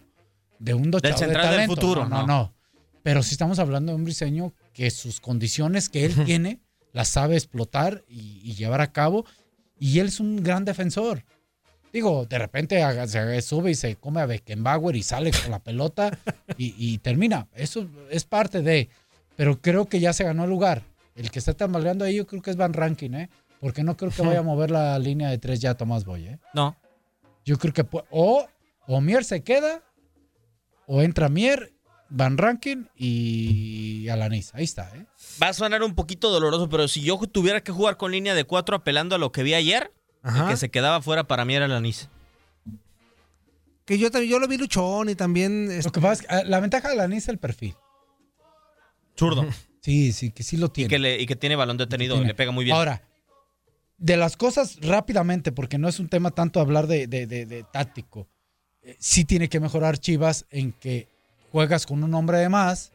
[0.59, 1.75] de un dochado de central del talento.
[1.77, 2.27] futuro, no, no, no.
[2.27, 2.55] no.
[3.03, 6.61] Pero sí estamos hablando de un briseño que sus condiciones que él tiene
[6.93, 9.25] las sabe explotar y, y llevar a cabo.
[9.79, 11.25] Y él es un gran defensor.
[11.95, 15.61] Digo, de repente haga- se sube y se come a Beckenbauer y sale con la
[15.61, 16.19] pelota
[16.59, 17.47] y, y termina.
[17.55, 18.89] Eso es parte de.
[19.37, 20.83] Pero creo que ya se ganó el lugar.
[21.15, 23.31] El que está tambaleando ahí, yo creo que es Van Ranking, ¿eh?
[23.61, 26.39] Porque no creo que vaya a mover la línea de tres ya Tomás Boy, ¿eh?
[26.53, 26.77] No.
[27.45, 28.45] Yo creo que o,
[28.89, 29.81] o Mier se queda,
[30.87, 31.73] o entra Mier,
[32.11, 34.53] Van Rankin y Alanis.
[34.55, 35.07] Ahí está, ¿eh?
[35.43, 38.45] Va a sonar un poquito doloroso, pero si yo tuviera que jugar con línea de
[38.45, 39.93] cuatro apelando a lo que vi ayer,
[40.25, 42.09] el que se quedaba fuera para mí era el anís.
[43.85, 45.69] Que yo también, yo lo vi luchón y también.
[45.85, 47.75] Lo que pasa es que ah, la ventaja de Alanis es el perfil.
[49.19, 49.47] Zurdo.
[49.85, 50.89] Sí, sí, que sí lo Y tiene.
[50.89, 52.29] que, le, y que tiene balón detenido y Tiene.
[52.29, 52.75] le pega muy bien.
[52.75, 53.03] Ahora,
[53.99, 57.65] de las cosas rápidamente, porque no es un tema tanto hablar de, de- de- de
[57.65, 58.27] táctico,
[58.81, 61.07] eh, sí tiene que mejorar Chivas en que
[61.53, 62.93] juegas con un hombre de más,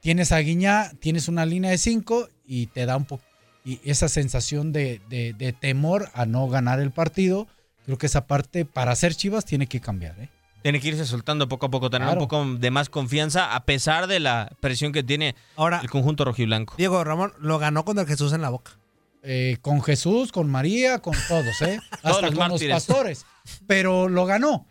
[0.00, 3.22] tienes a Guiñá, tienes una línea de cinco y te da un poco
[3.64, 7.46] y esa sensación de, de- de temor a no ganar el partido.
[7.86, 10.18] Creo que esa parte para hacer Chivas tiene que cambiar.
[10.20, 10.28] ¿eh?
[10.62, 12.20] Tiene que irse soltando poco a poco, tener Claro.
[12.22, 16.24] un poco de más confianza a pesar de la presión que tiene Ahora, el conjunto
[16.24, 16.74] rojiblanco.
[16.78, 18.78] Diego Ramón lo ganó con el Jesús en la boca.
[19.22, 21.78] Eh, con Jesús, con María, con todos, ¿eh?
[22.02, 22.68] Todos Hasta los con mártires.
[22.74, 23.26] los pastores.
[23.66, 24.66] Pero lo ganó.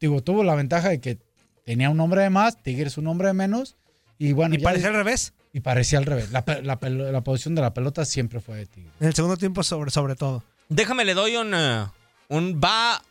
[0.00, 1.18] Digo, tuvo la ventaja de que
[1.64, 3.76] tenía un hombre de más, Tigres un hombre de menos.
[4.18, 5.32] Y bueno, Y parecía al revés.
[5.56, 6.30] Y parecía al revés.
[6.32, 8.92] La, la posición de la pelota siempre fue de Tigres.
[9.00, 10.44] En el segundo tiempo, sobre, sobre todo.
[10.68, 11.86] Déjame, le doy un, eh,
[12.28, 13.02] un va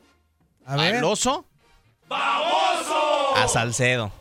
[0.63, 0.97] A ver.
[0.97, 1.47] al oso.
[2.11, 4.11] A Salcedo.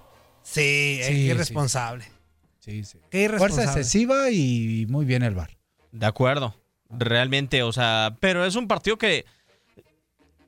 [0.42, 2.06] Sí, Sí, irresponsable.
[2.60, 2.98] Sí, sí.
[3.10, 5.50] Qué Fuerza excesiva y muy bien el bar.
[5.92, 6.54] De acuerdo.
[6.88, 9.26] Realmente, o sea, pero es un partido que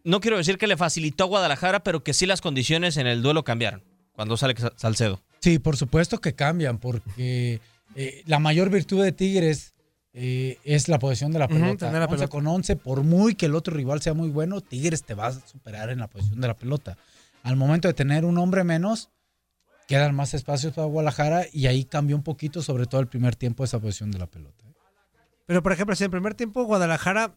[0.03, 3.21] no quiero decir que le facilitó a Guadalajara, pero que sí las condiciones en el
[3.21, 5.21] duelo cambiaron cuando sale Sa- Salcedo.
[5.47, 7.61] Sí, por supuesto que cambian, porque
[7.95, 9.75] eh, la mayor virtud de Tigres
[10.13, 11.87] eh, es la posesión de la pelota.
[11.87, 12.29] tener la 11 pelota.
[12.29, 15.33] con 11, por muy que el otro rival sea muy bueno, Tigres te va a
[15.33, 16.99] superar en la posición de la pelota.
[17.45, 19.11] Al momento de tener un hombre menos,
[19.87, 23.63] quedan más espacios para Guadalajara y ahí cambió un poquito, sobre todo el primer tiempo,
[23.63, 24.65] esa posición de la pelota.
[25.47, 27.37] Pero, por ejemplo, si en el primer tiempo Guadalajara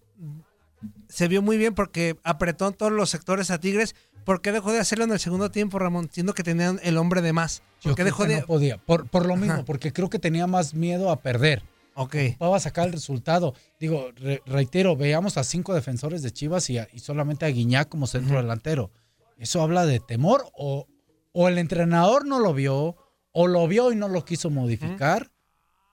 [1.08, 4.72] se vio muy bien porque apretó en todos los sectores a Tigres, ¿por qué dejó
[4.72, 6.10] de hacerlo en el segundo tiempo, Ramón?
[6.12, 7.62] Siendo que tenían el hombre de más.
[7.82, 8.42] Yo ¿Por qué dejó que de...?
[8.42, 9.66] no podía, por, por lo mismo, Ajá.
[9.66, 11.64] porque creo que tenía más miedo a perder.
[11.96, 12.16] Ok.
[12.30, 13.54] Ocupaba sacar el resultado.
[13.80, 17.90] Digo, re- reitero, veamos a cinco defensores de Chivas y, a- y solamente a Guiñac
[17.90, 18.92] como centro delantero.
[19.38, 20.46] ¿Eso habla de temor?
[20.58, 20.88] O,
[21.34, 22.96] o el entrenador no lo vio,
[23.32, 25.32] o lo vio y no lo quiso modificar,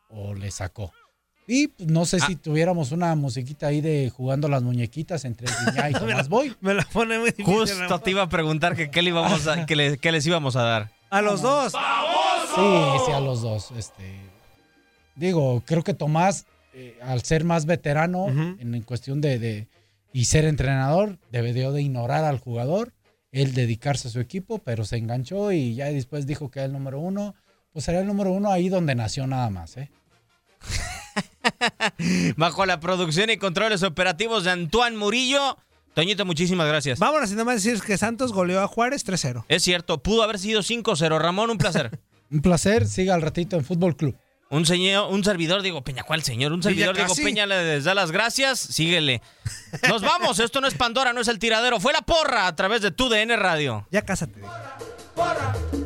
[0.08, 0.92] o le sacó.
[1.48, 5.90] Y pues, no sé si tuviéramos una musiquita ahí de jugando las muñequitas entre Guiñac
[5.90, 6.54] y Tomás Boy.
[6.60, 9.64] Me la pone muy difícil, Justo te iba a preguntar que qué, le íbamos a-
[9.66, 10.90] que le- qué les íbamos a dar.
[11.10, 11.72] A los dos.
[11.72, 13.70] Sí, sí, a los dos.
[13.76, 14.18] Este,
[15.14, 19.68] digo, creo que Tomás, eh, al ser más veterano en, en cuestión de, de-
[20.12, 22.92] y ser entrenador, debió de ignorar al jugador,
[23.30, 26.72] él dedicarse a su equipo, pero se enganchó y ya después dijo que era el
[26.72, 27.34] número uno.
[27.72, 29.90] Pues era el número uno ahí donde nació nada más, ¿eh?
[32.36, 35.58] Bajo la producción y controles operativos de Antoine Murillo.
[35.94, 36.98] Toñito, muchísimas gracias.
[36.98, 39.44] Vámonos y nada más decir que Santos goleó a Juárez 3-0.
[39.48, 41.18] Es cierto, pudo haber sido 5-0.
[41.18, 41.98] Ramón, un placer.
[42.28, 44.16] Un placer, siga al ratito en Fútbol Club.
[44.50, 46.52] Un señor, un servidor Diego Peña, ¿cuál señor?
[46.52, 47.22] Un servidor Diego casi.
[47.22, 49.22] Peña les da las gracias, síguele.
[49.88, 52.82] Nos vamos, esto no es Pandora, no es el tiradero, fue la porra a través
[52.82, 53.86] de tu DN Radio.
[53.92, 54.40] Ya cásate.
[55.14, 55.85] porra, a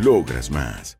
[0.00, 0.99] Logras más.